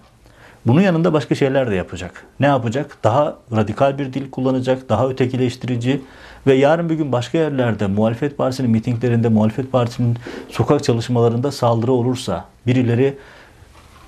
Bunun 0.68 0.80
yanında 0.80 1.12
başka 1.12 1.34
şeyler 1.34 1.70
de 1.70 1.74
yapacak. 1.74 2.26
Ne 2.40 2.46
yapacak? 2.46 2.98
Daha 3.04 3.36
radikal 3.56 3.98
bir 3.98 4.12
dil 4.12 4.30
kullanacak, 4.30 4.88
daha 4.88 5.08
ötekileştirici 5.08 6.00
ve 6.46 6.54
yarın 6.54 6.90
bir 6.90 6.94
gün 6.94 7.12
başka 7.12 7.38
yerlerde 7.38 7.86
muhalefet 7.86 8.38
partisinin 8.38 8.70
mitinglerinde, 8.70 9.28
muhalefet 9.28 9.72
partisinin 9.72 10.16
sokak 10.48 10.84
çalışmalarında 10.84 11.52
saldırı 11.52 11.92
olursa, 11.92 12.44
birileri 12.66 13.18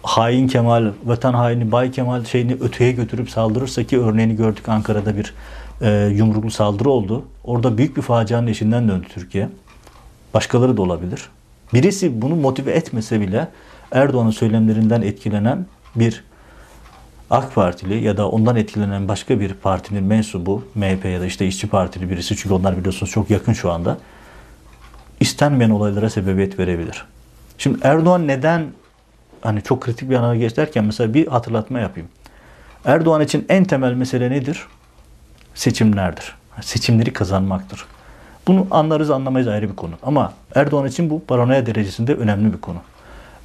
hain 0.03 0.49
Kemal, 0.49 0.91
vatan 1.05 1.35
haini 1.35 1.73
Bay 1.73 1.91
Kemal 1.91 2.25
şeyini 2.25 2.57
öteye 2.61 2.93
götürüp 2.93 3.31
saldırırsa 3.31 3.85
ki 3.85 4.01
örneğini 4.01 4.37
gördük 4.37 4.69
Ankara'da 4.69 5.17
bir 5.17 5.35
e, 5.81 6.13
yumruklu 6.15 6.51
saldırı 6.51 6.91
oldu. 6.91 7.25
Orada 7.45 7.79
büyük 7.79 7.97
bir 7.97 8.03
facianın 8.03 8.47
eşinden 8.47 8.89
döndü 8.89 9.07
Türkiye. 9.15 9.49
Başkaları 10.35 10.77
da 10.77 10.83
olabilir. 10.83 11.29
Birisi 11.75 12.23
bunu 12.23 12.37
motive 12.37 12.73
etmese 12.73 13.21
bile 13.21 13.49
Erdoğan'ın 13.93 14.31
söylemlerinden 14.31 15.03
etkilenen 15.03 15.67
bir 15.97 16.30
AK 17.31 17.55
Partili 17.55 18.05
ya 18.05 18.17
da 18.17 18.29
ondan 18.29 18.57
etkilenen 18.57 19.09
başka 19.09 19.41
bir 19.41 19.55
partinin 19.55 20.05
mensubu, 20.05 20.65
MHP 20.75 21.05
ya 21.05 21.21
da 21.21 21.27
işte 21.27 21.47
İşçi 21.47 21.69
Partili 21.69 22.11
birisi 22.11 22.37
çünkü 22.37 22.55
onlar 22.55 22.79
biliyorsunuz 22.79 23.13
çok 23.13 23.31
yakın 23.31 23.53
şu 23.53 23.73
anda 23.73 23.99
istenmeyen 25.21 25.71
olaylara 25.71 26.11
sebebiyet 26.11 26.59
verebilir. 26.59 27.05
Şimdi 27.59 27.79
Erdoğan 27.83 28.29
neden 28.29 28.67
hani 29.41 29.63
çok 29.63 29.81
kritik 29.81 30.11
bir 30.11 30.15
ana 30.15 30.37
geç 30.37 30.57
derken 30.57 30.85
mesela 30.85 31.15
bir 31.15 31.27
hatırlatma 31.27 31.81
yapayım. 31.81 32.09
Erdoğan 32.85 33.21
için 33.21 33.47
en 33.49 33.65
temel 33.65 33.93
mesele 33.93 34.31
nedir? 34.31 34.67
Seçimlerdir. 35.55 36.35
Seçimleri 36.61 37.13
kazanmaktır. 37.13 37.85
Bunu 38.49 38.67
anlarız 38.71 39.11
anlamayız 39.11 39.49
ayrı 39.49 39.71
bir 39.71 39.77
konu. 39.77 39.95
Ama 40.03 40.33
Erdoğan 40.55 40.87
için 40.87 41.11
bu 41.11 41.25
paranoya 41.25 41.67
derecesinde 41.67 42.15
önemli 42.15 42.53
bir 42.53 42.61
konu. 42.61 42.79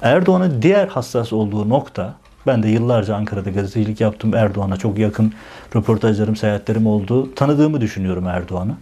Erdoğan'ın 0.02 0.62
diğer 0.62 0.88
hassas 0.88 1.32
olduğu 1.32 1.68
nokta 1.68 2.14
ben 2.46 2.62
de 2.62 2.68
yıllarca 2.68 3.16
Ankara'da 3.16 3.50
gazetecilik 3.50 4.00
yaptım. 4.00 4.34
Erdoğan'a 4.34 4.76
çok 4.76 4.98
yakın 4.98 5.32
röportajlarım, 5.76 6.36
seyahatlerim 6.36 6.86
oldu. 6.86 7.34
Tanıdığımı 7.34 7.80
düşünüyorum 7.80 8.26
Erdoğan'ı. 8.26 8.74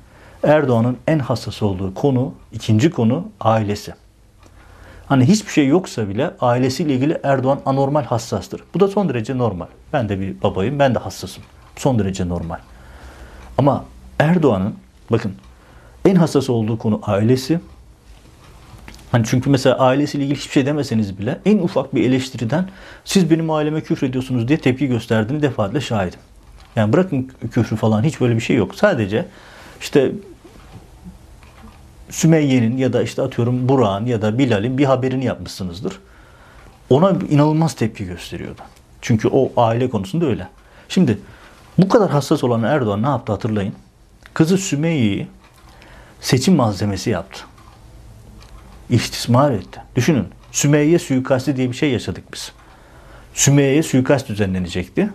Erdoğan'ın 0.43 0.97
en 1.07 1.19
hassas 1.19 1.63
olduğu 1.63 1.95
konu, 1.95 2.35
ikinci 2.53 2.91
konu 2.91 3.29
ailesi. 3.41 3.95
Hani 5.07 5.29
hiçbir 5.29 5.53
şey 5.53 5.67
yoksa 5.67 6.09
bile 6.09 6.31
ailesiyle 6.41 6.95
ilgili 6.95 7.21
Erdoğan 7.23 7.61
anormal 7.67 8.05
hassastır. 8.05 8.65
Bu 8.75 8.81
da 8.81 8.89
son 8.89 9.09
derece 9.09 9.39
normal. 9.39 9.67
Ben 9.93 10.09
de 10.09 10.21
bir 10.21 10.43
babayım, 10.43 10.79
ben 10.79 10.95
de 10.95 10.99
hassasım. 10.99 11.45
Son 11.77 11.99
derece 11.99 12.29
normal. 12.29 12.59
Ama 13.59 13.85
Erdoğan'ın 14.19 14.75
bakın 15.13 15.33
en 16.05 16.15
hassas 16.15 16.51
olduğu 16.51 16.79
konu 16.79 17.01
ailesi. 17.03 17.61
Hani 19.15 19.25
çünkü 19.27 19.51
mesela 19.51 19.79
ailesiyle 19.79 20.25
ilgili 20.25 20.39
hiçbir 20.39 20.53
şey 20.53 20.67
demeseniz 20.67 21.19
bile 21.19 21.41
en 21.45 21.59
ufak 21.59 21.95
bir 21.95 22.09
eleştiriden 22.09 22.69
siz 23.05 23.31
benim 23.31 23.51
aileme 23.51 23.81
küfür 23.81 24.07
ediyorsunuz 24.07 24.49
diye 24.49 24.59
tepki 24.59 24.87
gösterdiğini 24.87 25.43
defaatle 25.43 25.81
şahidim. 25.81 26.19
Yani 26.77 26.93
bırakın 26.93 27.31
küfrü 27.53 27.77
falan 27.77 28.03
hiç 28.03 28.21
böyle 28.21 28.35
bir 28.35 28.41
şey 28.41 28.57
yok. 28.57 28.75
Sadece 28.75 29.27
işte 29.81 30.13
Sümeyye'nin 32.11 32.77
ya 32.77 32.93
da 32.93 33.03
işte 33.03 33.23
atıyorum 33.23 33.69
Burak'ın 33.69 34.07
ya 34.07 34.23
da 34.23 34.39
Bilal'in 34.39 34.79
bir 34.79 34.85
haberini 34.85 35.25
yapmışsınızdır. 35.25 35.99
Ona 36.91 37.13
inanılmaz 37.31 37.75
tepki 37.75 38.07
gösteriyordu. 38.07 38.61
Çünkü 39.01 39.29
o 39.29 39.53
aile 39.57 39.91
konusunda 39.91 40.27
öyle. 40.27 40.49
Şimdi 40.89 41.19
bu 41.79 41.89
kadar 41.89 42.11
hassas 42.11 42.45
olan 42.45 42.63
Erdoğan 42.63 43.03
ne 43.03 43.09
yaptı 43.09 43.33
hatırlayın. 43.33 43.75
Kızı 44.35 44.59
Sümeyye'yi 44.59 45.27
seçim 46.21 46.55
malzemesi 46.55 47.11
yaptı. 47.11 47.54
İstismar 48.91 49.51
etti. 49.51 49.81
Düşünün 49.97 50.27
Sümeyye 50.55 50.99
suikasti 50.99 51.57
diye 51.57 51.71
bir 51.71 51.77
şey 51.77 51.91
yaşadık 51.91 52.25
biz. 52.33 52.53
Sümeyye'ye 53.35 53.83
suikast 53.83 54.29
düzenlenecekti. 54.29 55.11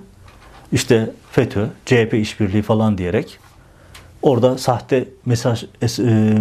İşte 0.72 1.12
FETÖ, 1.32 1.68
CHP 1.86 2.14
işbirliği 2.14 2.62
falan 2.62 2.98
diyerek 2.98 3.40
orada 4.22 4.58
sahte 4.58 5.08
mesaj 5.26 5.64
e, 6.00 6.38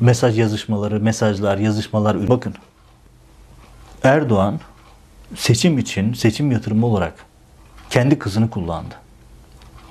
mesaj 0.00 0.38
yazışmaları, 0.38 1.00
mesajlar, 1.00 1.58
yazışmalar 1.58 2.28
bakın. 2.28 2.54
Erdoğan 4.02 4.60
seçim 5.36 5.78
için 5.78 6.12
seçim 6.12 6.52
yatırımı 6.52 6.86
olarak 6.86 7.14
kendi 7.90 8.18
kızını 8.18 8.50
kullandı. 8.50 8.94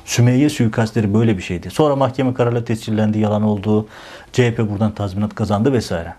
Sümeyye 0.05 0.49
suikastleri 0.49 1.13
böyle 1.13 1.37
bir 1.37 1.43
şeydi. 1.43 1.69
Sonra 1.69 1.95
mahkeme 1.95 2.33
kararıyla 2.33 2.65
tescillendi, 2.65 3.19
yalan 3.19 3.43
oldu. 3.43 3.87
CHP 4.33 4.57
buradan 4.57 4.91
tazminat 4.91 5.35
kazandı 5.35 5.73
vesaire. 5.73 6.13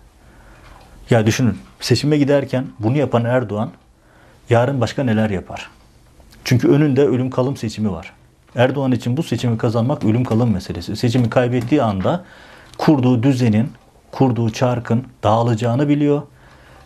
Ya 1.11 1.27
düşünün 1.27 1.59
seçime 1.81 2.18
giderken 2.18 2.66
bunu 2.79 2.99
yapan 2.99 3.25
Erdoğan 3.25 3.71
yarın 4.51 4.81
başka 4.81 5.05
neler 5.05 5.31
yapar? 5.31 5.71
Çünkü 6.44 6.68
önünde 6.68 7.05
ölüm 7.05 7.31
kalım 7.31 7.57
seçimi 7.57 7.92
var. 7.92 8.12
Erdoğan 8.57 8.92
için 8.92 9.16
bu 9.16 9.23
seçimi 9.23 9.59
kazanmak 9.59 10.05
ölüm 10.05 10.25
kalım 10.25 10.53
meselesi. 10.53 10.97
Seçimi 10.97 11.31
kaybettiği 11.31 11.83
anda 11.83 12.25
kurduğu 12.79 13.23
düzenin, 13.23 13.73
kurduğu 14.12 14.51
çarkın 14.51 15.05
dağılacağını 15.23 15.88
biliyor. 15.88 16.23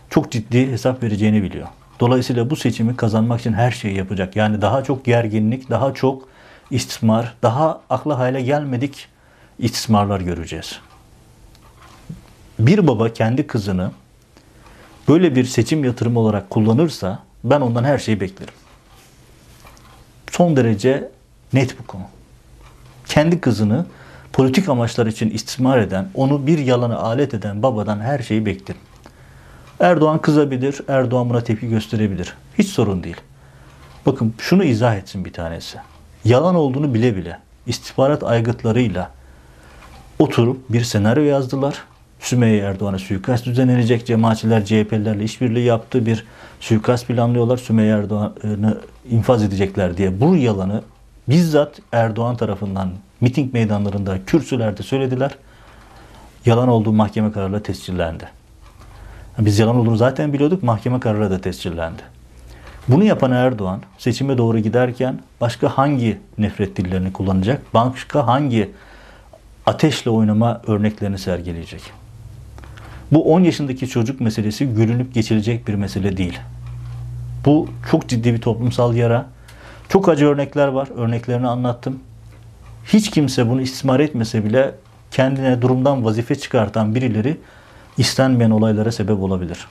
Çok 0.09 0.31
ciddi 0.31 0.71
hesap 0.71 1.03
vereceğini 1.03 1.43
biliyor. 1.43 1.67
Dolayısıyla 1.99 2.49
bu 2.49 2.55
seçimi 2.55 2.95
kazanmak 2.95 3.39
için 3.39 3.53
her 3.53 3.71
şeyi 3.71 3.97
yapacak. 3.97 4.35
Yani 4.35 4.61
daha 4.61 4.83
çok 4.83 5.05
gerginlik, 5.05 5.69
daha 5.69 5.93
çok 5.93 6.27
istismar, 6.71 7.33
daha 7.43 7.81
akla 7.89 8.19
hale 8.19 8.41
gelmedik 8.41 9.07
istismarlar 9.59 10.21
göreceğiz. 10.21 10.79
Bir 12.59 12.87
baba 12.87 13.13
kendi 13.13 13.47
kızını 13.47 13.91
böyle 15.07 15.35
bir 15.35 15.45
seçim 15.45 15.83
yatırımı 15.83 16.19
olarak 16.19 16.49
kullanırsa 16.49 17.19
ben 17.43 17.61
ondan 17.61 17.83
her 17.83 17.97
şeyi 17.97 18.21
beklerim. 18.21 18.53
Son 20.31 20.55
derece 20.55 21.11
net 21.53 21.79
bu 21.79 21.87
konu. 21.87 22.03
Kendi 23.05 23.41
kızını 23.41 23.85
politik 24.33 24.69
amaçlar 24.69 25.07
için 25.07 25.29
istismar 25.29 25.77
eden, 25.77 26.09
onu 26.13 26.47
bir 26.47 26.57
yalana 26.57 26.97
alet 26.97 27.33
eden 27.33 27.63
babadan 27.63 27.99
her 27.99 28.19
şeyi 28.19 28.45
beklerim. 28.45 28.81
Erdoğan 29.79 30.21
kızabilir, 30.21 30.81
Erdoğan 30.87 31.29
buna 31.29 31.41
tepki 31.41 31.69
gösterebilir. 31.69 32.33
Hiç 32.57 32.67
sorun 32.67 33.03
değil. 33.03 33.21
Bakın 34.05 34.33
şunu 34.37 34.63
izah 34.63 34.95
etsin 34.95 35.25
bir 35.25 35.33
tanesi. 35.33 35.77
Yalan 36.25 36.55
olduğunu 36.55 36.93
bile 36.93 37.15
bile 37.15 37.39
istihbarat 37.67 38.23
aygıtlarıyla 38.23 39.11
oturup 40.19 40.69
bir 40.69 40.83
senaryo 40.83 41.23
yazdılar. 41.23 41.83
Sümeyye 42.23 42.63
Erdoğan'a 42.63 42.99
suikast 42.99 43.45
düzenlenecek. 43.45 44.05
Cemaatçiler 44.05 44.65
CHP'lilerle 44.65 45.23
işbirliği 45.23 45.65
yaptı. 45.65 46.05
Bir 46.05 46.25
suikast 46.59 47.07
planlıyorlar. 47.07 47.57
Sümeyye 47.57 47.93
Erdoğan'ı 47.93 48.77
infaz 49.09 49.43
edecekler 49.43 49.97
diye. 49.97 50.21
Bu 50.21 50.35
yalanı 50.35 50.81
bizzat 51.29 51.79
Erdoğan 51.91 52.37
tarafından 52.37 52.89
miting 53.21 53.53
meydanlarında, 53.53 54.25
kürsülerde 54.25 54.83
söylediler. 54.83 55.31
Yalan 56.45 56.67
olduğu 56.67 56.93
mahkeme 56.93 57.31
kararıyla 57.31 57.63
tescillendi. 57.63 58.25
Biz 59.39 59.59
yalan 59.59 59.75
olduğunu 59.75 59.97
zaten 59.97 60.33
biliyorduk. 60.33 60.63
Mahkeme 60.63 60.99
kararı 60.99 61.31
da 61.31 61.41
tescillendi. 61.41 62.01
Bunu 62.87 63.03
yapan 63.03 63.31
Erdoğan 63.31 63.79
seçime 63.97 64.37
doğru 64.37 64.59
giderken 64.59 65.19
başka 65.41 65.69
hangi 65.69 66.19
nefret 66.37 66.77
dillerini 66.77 67.13
kullanacak? 67.13 67.73
Başka 67.73 68.27
hangi 68.27 68.71
ateşle 69.65 70.11
oynama 70.11 70.61
örneklerini 70.67 71.17
sergileyecek? 71.17 72.02
Bu 73.13 73.33
10 73.33 73.43
yaşındaki 73.43 73.87
çocuk 73.89 74.21
meselesi 74.21 74.65
gülünüp 74.65 75.13
geçilecek 75.13 75.67
bir 75.67 75.73
mesele 75.73 76.17
değil. 76.17 76.39
Bu 77.45 77.69
çok 77.91 78.09
ciddi 78.09 78.33
bir 78.33 78.41
toplumsal 78.41 78.95
yara. 78.95 79.25
Çok 79.89 80.09
acı 80.09 80.27
örnekler 80.27 80.67
var. 80.67 80.87
Örneklerini 80.95 81.47
anlattım. 81.47 81.99
Hiç 82.85 83.11
kimse 83.11 83.49
bunu 83.49 83.61
istismar 83.61 83.99
etmese 83.99 84.45
bile 84.45 84.75
kendine 85.11 85.61
durumdan 85.61 86.05
vazife 86.05 86.35
çıkartan 86.35 86.95
birileri 86.95 87.37
istenmeyen 87.97 88.51
olaylara 88.51 88.91
sebep 88.91 89.19
olabilir. 89.19 89.67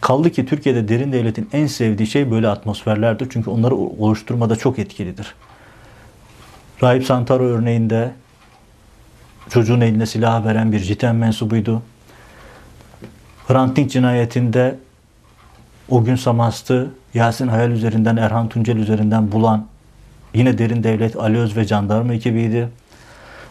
Kaldı 0.00 0.30
ki 0.30 0.46
Türkiye'de 0.46 0.88
derin 0.88 1.12
devletin 1.12 1.48
en 1.52 1.66
sevdiği 1.66 2.06
şey 2.06 2.30
böyle 2.30 2.48
atmosferlerdir. 2.48 3.28
Çünkü 3.30 3.50
onları 3.50 3.74
oluşturmada 3.74 4.56
çok 4.56 4.78
etkilidir. 4.78 5.34
Rahip 6.82 7.04
Santaro 7.04 7.44
örneğinde 7.44 8.12
çocuğun 9.50 9.80
eline 9.80 10.06
silah 10.06 10.44
veren 10.44 10.72
bir 10.72 10.78
JITEM 10.78 11.18
mensubuydu. 11.18 11.82
Hrant 13.48 13.76
Dink 13.76 13.90
cinayetinde 13.90 14.78
o 15.88 16.04
gün 16.04 16.16
Samast'ı 16.16 16.90
Yasin 17.14 17.48
Hayal 17.48 17.70
üzerinden, 17.70 18.16
Erhan 18.16 18.48
Tuncel 18.48 18.76
üzerinden 18.76 19.32
bulan 19.32 19.66
yine 20.34 20.58
derin 20.58 20.82
devlet 20.82 21.16
Ali 21.16 21.38
Öz 21.38 21.56
ve 21.56 21.64
jandarma 21.64 22.14
ekibiydi. 22.14 22.68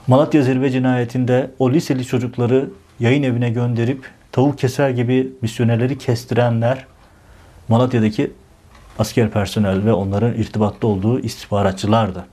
Malatya 0.07 0.41
Zirve 0.41 0.71
cinayetinde 0.71 1.51
o 1.59 1.71
liseli 1.71 2.05
çocukları 2.05 2.69
yayın 2.99 3.23
evine 3.23 3.49
gönderip 3.49 4.05
tavuk 4.31 4.59
keser 4.59 4.89
gibi 4.89 5.31
misyonerleri 5.41 5.97
kestirenler 5.97 6.85
Malatya'daki 7.67 8.31
asker 8.99 9.29
personel 9.29 9.85
ve 9.85 9.93
onların 9.93 10.33
irtibatta 10.33 10.87
olduğu 10.87 11.19
istihbaratçılardı. 11.19 12.25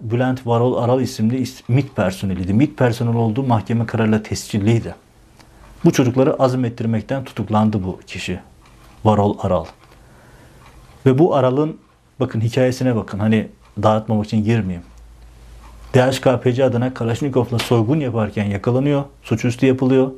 Bülent 0.00 0.46
Varol 0.46 0.82
Aral 0.82 1.00
isimli 1.00 1.42
is- 1.42 1.62
MİT 1.68 1.96
personeliydi. 1.96 2.54
MİT 2.54 2.78
personeli 2.78 3.16
olduğu 3.16 3.42
mahkeme 3.42 3.86
kararıyla 3.86 4.22
tescilliydi. 4.22 4.94
Bu 5.84 5.92
çocukları 5.92 6.34
azmettirmekten 6.34 7.24
tutuklandı 7.24 7.84
bu 7.84 8.00
kişi. 8.06 8.40
Varol 9.04 9.38
Aral. 9.40 9.64
Ve 11.06 11.18
bu 11.18 11.34
Aral'ın 11.34 11.78
bakın 12.20 12.40
hikayesine 12.40 12.96
bakın. 12.96 13.18
Hani 13.18 13.48
dağıtmamak 13.82 14.26
için 14.26 14.44
girmeyeyim. 14.44 14.84
DHKPC 15.94 16.64
adına 16.64 16.94
Kalaşnikov'la 16.94 17.58
soygun 17.58 18.00
yaparken 18.00 18.44
yakalanıyor. 18.44 19.04
Suçüstü 19.22 19.66
yapılıyor. 19.66 20.10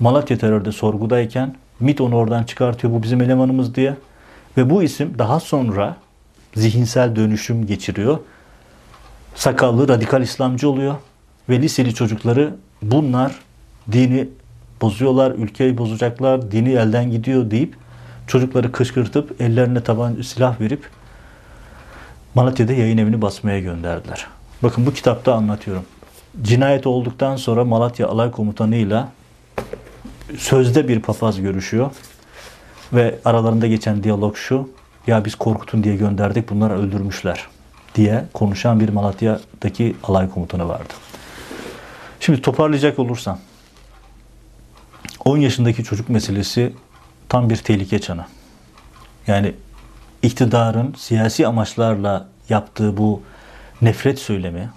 Malatya 0.00 0.38
terörde 0.38 0.72
sorgudayken 0.72 1.56
MIT 1.80 2.00
onu 2.00 2.16
oradan 2.16 2.44
çıkartıyor 2.44 2.92
bu 2.92 3.02
bizim 3.02 3.20
elemanımız 3.20 3.74
diye. 3.74 3.96
Ve 4.56 4.70
bu 4.70 4.82
isim 4.82 5.18
daha 5.18 5.40
sonra 5.40 5.96
zihinsel 6.54 7.16
dönüşüm 7.16 7.66
geçiriyor. 7.66 8.18
Sakallı 9.34 9.88
radikal 9.88 10.22
İslamcı 10.22 10.68
oluyor. 10.70 10.94
Ve 11.48 11.62
liseli 11.62 11.94
çocukları 11.94 12.54
bunlar 12.82 13.32
dini 13.92 14.28
bozuyorlar, 14.82 15.30
ülkeyi 15.30 15.78
bozacaklar, 15.78 16.50
dini 16.50 16.72
elden 16.72 17.10
gidiyor 17.10 17.50
deyip 17.50 17.76
çocukları 18.26 18.72
kışkırtıp 18.72 19.40
ellerine 19.40 19.80
taban 19.80 20.22
silah 20.22 20.60
verip 20.60 20.88
Malatya'da 22.34 22.72
yayın 22.72 22.98
evini 22.98 23.22
basmaya 23.22 23.60
gönderdiler. 23.60 24.26
Bakın 24.62 24.86
bu 24.86 24.92
kitapta 24.92 25.34
anlatıyorum. 25.34 25.84
Cinayet 26.42 26.86
olduktan 26.86 27.36
sonra 27.36 27.64
Malatya 27.64 28.08
Alay 28.08 28.30
Komutanı'yla 28.30 29.08
sözde 30.38 30.88
bir 30.88 31.00
papaz 31.00 31.40
görüşüyor. 31.40 31.90
Ve 32.92 33.18
aralarında 33.24 33.66
geçen 33.66 34.02
diyalog 34.02 34.36
şu. 34.36 34.70
Ya 35.06 35.24
biz 35.24 35.34
korkutun 35.34 35.84
diye 35.84 35.96
gönderdik 35.96 36.50
bunlar 36.50 36.70
öldürmüşler 36.70 37.46
diye 37.94 38.24
konuşan 38.32 38.80
bir 38.80 38.88
Malatya'daki 38.88 39.96
alay 40.04 40.30
komutanı 40.30 40.68
vardı. 40.68 40.94
Şimdi 42.20 42.42
toparlayacak 42.42 42.98
olursam 42.98 43.38
10 45.24 45.36
yaşındaki 45.36 45.84
çocuk 45.84 46.08
meselesi 46.08 46.72
tam 47.28 47.50
bir 47.50 47.56
tehlike 47.56 47.98
çanı. 47.98 48.24
Yani 49.26 49.54
iktidarın 50.22 50.94
siyasi 50.96 51.46
amaçlarla 51.46 52.28
yaptığı 52.48 52.96
bu 52.96 53.22
nefret 53.82 54.18
söylemi 54.18 54.70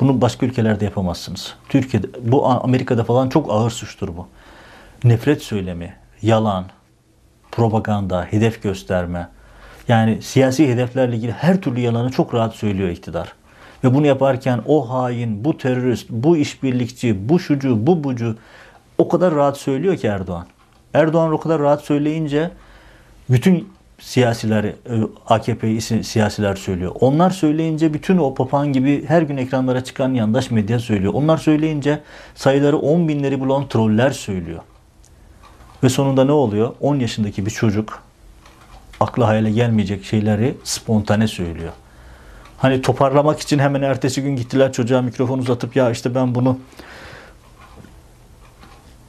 bunu 0.00 0.20
başka 0.20 0.46
ülkelerde 0.46 0.84
yapamazsınız. 0.84 1.54
Türkiye'de 1.68 2.06
bu 2.32 2.46
Amerika'da 2.46 3.04
falan 3.04 3.28
çok 3.28 3.50
ağır 3.50 3.70
suçtur 3.70 4.08
bu. 4.16 4.28
Nefret 5.04 5.42
söylemi, 5.42 5.94
yalan, 6.22 6.64
propaganda, 7.52 8.24
hedef 8.24 8.62
gösterme. 8.62 9.28
Yani 9.88 10.22
siyasi 10.22 10.68
hedeflerle 10.68 11.16
ilgili 11.16 11.32
her 11.32 11.60
türlü 11.60 11.80
yalanı 11.80 12.10
çok 12.10 12.34
rahat 12.34 12.54
söylüyor 12.54 12.88
iktidar. 12.88 13.32
Ve 13.84 13.94
bunu 13.94 14.06
yaparken 14.06 14.60
o 14.66 14.90
hain, 14.90 15.44
bu 15.44 15.58
terörist, 15.58 16.10
bu 16.10 16.36
işbirlikçi, 16.36 17.28
bu 17.28 17.40
şucu, 17.40 17.86
bu 17.86 18.04
bucu 18.04 18.36
o 19.02 19.08
kadar 19.08 19.34
rahat 19.34 19.56
söylüyor 19.56 19.96
ki 19.96 20.06
Erdoğan. 20.06 20.46
Erdoğan 20.94 21.32
o 21.32 21.40
kadar 21.40 21.60
rahat 21.60 21.82
söyleyince 21.82 22.50
bütün 23.30 23.68
siyasiler, 24.00 24.64
e, 24.64 24.74
AKP 25.26 25.80
siyasiler 25.80 26.56
söylüyor. 26.56 26.92
Onlar 27.00 27.30
söyleyince 27.30 27.94
bütün 27.94 28.16
o 28.18 28.34
papağan 28.34 28.72
gibi 28.72 29.04
her 29.06 29.22
gün 29.22 29.36
ekranlara 29.36 29.84
çıkan 29.84 30.14
yandaş 30.14 30.50
medya 30.50 30.78
söylüyor. 30.78 31.14
Onlar 31.14 31.38
söyleyince 31.38 32.00
sayıları 32.34 32.78
10 32.78 33.08
binleri 33.08 33.40
bulan 33.40 33.68
troller 33.68 34.10
söylüyor. 34.10 34.60
Ve 35.82 35.88
sonunda 35.88 36.24
ne 36.24 36.32
oluyor? 36.32 36.74
10 36.80 36.96
yaşındaki 36.96 37.46
bir 37.46 37.50
çocuk 37.50 38.02
akla 39.00 39.28
hayale 39.28 39.50
gelmeyecek 39.50 40.04
şeyleri 40.04 40.54
spontane 40.64 41.28
söylüyor. 41.28 41.72
Hani 42.58 42.82
toparlamak 42.82 43.40
için 43.40 43.58
hemen 43.58 43.82
ertesi 43.82 44.22
gün 44.22 44.36
gittiler 44.36 44.72
çocuğa 44.72 45.02
mikrofon 45.02 45.38
uzatıp 45.38 45.76
ya 45.76 45.90
işte 45.90 46.14
ben 46.14 46.34
bunu 46.34 46.58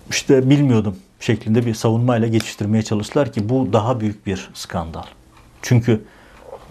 işte 0.10 0.50
bilmiyordum 0.50 0.96
şeklinde 1.20 1.66
bir 1.66 1.74
savunmayla 1.74 2.28
geçiştirmeye 2.28 2.84
çalıştılar 2.84 3.34
ki 3.34 3.50
bu 3.50 3.74
daha 3.74 4.00
büyük 4.00 4.26
bir 4.26 4.50
skandal. 4.54 5.04
Çünkü 5.62 6.02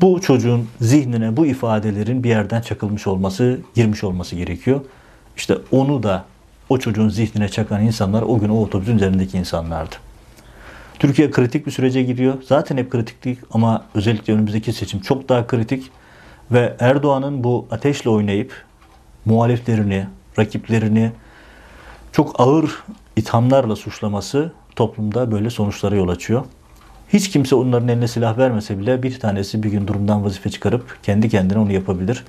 bu 0.01 0.21
çocuğun 0.21 0.68
zihnine 0.81 1.37
bu 1.37 1.47
ifadelerin 1.47 2.25
bir 2.25 2.29
yerden 2.29 2.61
çakılmış 2.61 3.07
olması, 3.07 3.61
girmiş 3.75 4.05
olması 4.05 4.37
gerekiyor. 4.37 4.81
İşte 5.37 5.59
onu 5.71 6.03
da 6.03 6.25
o 6.68 6.79
çocuğun 6.79 7.09
zihnine 7.09 7.49
çakan 7.49 7.83
insanlar 7.83 8.23
o 8.23 8.38
gün 8.38 8.49
o 8.49 8.62
otobüsün 8.62 8.97
üzerindeki 8.97 9.38
insanlardı. 9.38 9.95
Türkiye 10.99 11.31
kritik 11.31 11.66
bir 11.66 11.71
sürece 11.71 12.03
giriyor. 12.03 12.35
Zaten 12.49 12.77
hep 12.77 12.90
kritiktik 12.90 13.38
ama 13.51 13.85
özellikle 13.95 14.33
önümüzdeki 14.33 14.73
seçim 14.73 15.01
çok 15.01 15.29
daha 15.29 15.47
kritik. 15.47 15.90
Ve 16.51 16.77
Erdoğan'ın 16.81 17.45
bu 17.45 17.66
ateşle 17.71 18.11
oynayıp 18.11 18.64
muhaliflerini, 19.25 20.07
rakiplerini 20.38 21.12
çok 22.12 22.40
ağır 22.40 22.83
ithamlarla 23.16 23.77
suçlaması 23.77 24.53
toplumda 24.77 25.33
böyle 25.33 25.51
sonuçlara 25.51 25.94
yol 25.94 26.09
açıyor. 26.09 26.44
Hiç 27.09 27.31
kimse 27.31 27.55
onların 27.55 27.88
eline 27.88 28.09
silah 28.09 28.38
vermese 28.38 28.79
bile 28.79 29.03
bir 29.03 29.20
tanesi 29.20 29.62
bir 29.62 29.70
gün 29.70 29.87
durumdan 29.87 30.25
vazife 30.25 30.51
çıkarıp 30.51 30.98
kendi 31.03 31.29
kendine 31.29 31.59
onu 31.59 31.72
yapabilir. 31.72 32.25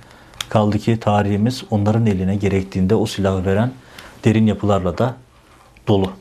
Kaldı 0.50 0.80
ki 0.80 1.00
tarihimiz 1.00 1.63
onların 1.72 2.06
eline 2.06 2.36
gerektiğinde 2.36 2.96
o 2.96 3.06
silahı 3.06 3.46
veren 3.46 3.72
derin 4.26 4.48
yapılarla 4.48 4.98
da 4.98 5.15
dolu. 5.88 6.12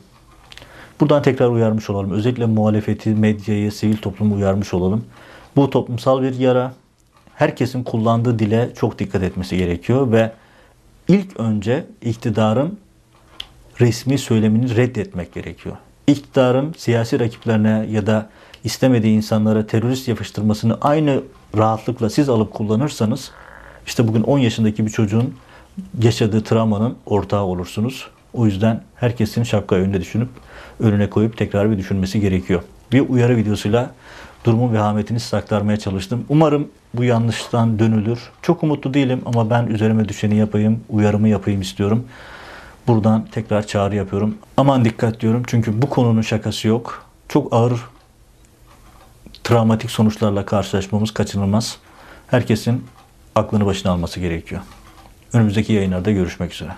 Buradan 0.99 1.21
tekrar 1.21 1.49
uyarmış 1.49 1.89
olalım. 1.89 2.11
Özellikle 2.11 2.45
muhalefeti, 2.45 3.09
medyayı, 3.09 3.71
sivil 3.71 3.97
toplumu 3.97 4.35
uyarmış 4.35 4.73
olalım. 4.73 5.05
Bu 5.55 5.69
toplumsal 5.69 6.21
bir 6.21 6.39
yara. 6.39 6.73
Herkesin 7.35 7.83
kullandığı 7.83 8.39
dile 8.39 8.69
çok 8.75 8.99
dikkat 8.99 9.23
etmesi 9.23 9.57
gerekiyor 9.57 10.11
ve 10.11 10.31
ilk 11.07 11.39
önce 11.39 11.85
iktidarın 12.01 12.79
resmi 13.79 14.17
söylemini 14.17 14.75
reddetmek 14.75 15.33
gerekiyor. 15.33 15.75
İktidarın 16.07 16.73
siyasi 16.77 17.19
rakiplerine 17.19 17.87
ya 17.91 18.07
da 18.07 18.29
istemediği 18.63 19.15
insanlara 19.15 19.67
terörist 19.67 20.07
yapıştırmasını 20.07 20.77
aynı 20.81 21.21
rahatlıkla 21.57 22.09
siz 22.09 22.29
alıp 22.29 22.53
kullanırsanız 22.53 23.31
işte 23.85 24.07
bugün 24.07 24.23
10 24.23 24.37
yaşındaki 24.39 24.85
bir 24.85 24.91
çocuğun 24.91 25.33
yaşadığı 26.01 26.43
travmanın 26.43 26.95
ortağı 27.05 27.43
olursunuz. 27.43 28.07
O 28.33 28.45
yüzden 28.45 28.81
herkesin 28.95 29.43
şapka 29.43 29.75
önüne 29.75 30.01
düşünüp 30.01 30.29
önüne 30.79 31.09
koyup 31.09 31.37
tekrar 31.37 31.71
bir 31.71 31.77
düşünmesi 31.77 32.19
gerekiyor. 32.19 32.61
Bir 32.91 33.09
uyarı 33.09 33.37
videosuyla 33.37 33.91
durumun 34.45 34.73
vehametini 34.73 35.19
size 35.19 35.37
aktarmaya 35.37 35.77
çalıştım. 35.77 36.25
Umarım 36.29 36.67
bu 36.93 37.03
yanlıştan 37.03 37.79
dönülür. 37.79 38.19
Çok 38.41 38.63
umutlu 38.63 38.93
değilim 38.93 39.21
ama 39.25 39.49
ben 39.49 39.67
üzerime 39.67 40.09
düşeni 40.09 40.35
yapayım, 40.35 40.79
uyarımı 40.89 41.29
yapayım 41.29 41.61
istiyorum. 41.61 42.05
Buradan 42.87 43.25
tekrar 43.31 43.67
çağrı 43.67 43.95
yapıyorum. 43.95 44.37
Aman 44.57 44.85
dikkat 44.85 45.19
diyorum 45.19 45.43
çünkü 45.47 45.81
bu 45.81 45.89
konunun 45.89 46.21
şakası 46.21 46.67
yok. 46.67 47.05
Çok 47.29 47.53
ağır 47.53 47.81
travmatik 49.43 49.91
sonuçlarla 49.91 50.45
karşılaşmamız 50.45 51.11
kaçınılmaz. 51.11 51.77
Herkesin 52.27 52.85
aklını 53.35 53.65
başına 53.65 53.91
alması 53.91 54.19
gerekiyor. 54.19 54.61
Önümüzdeki 55.33 55.73
yayınlarda 55.73 56.11
görüşmek 56.11 56.53
üzere. 56.53 56.71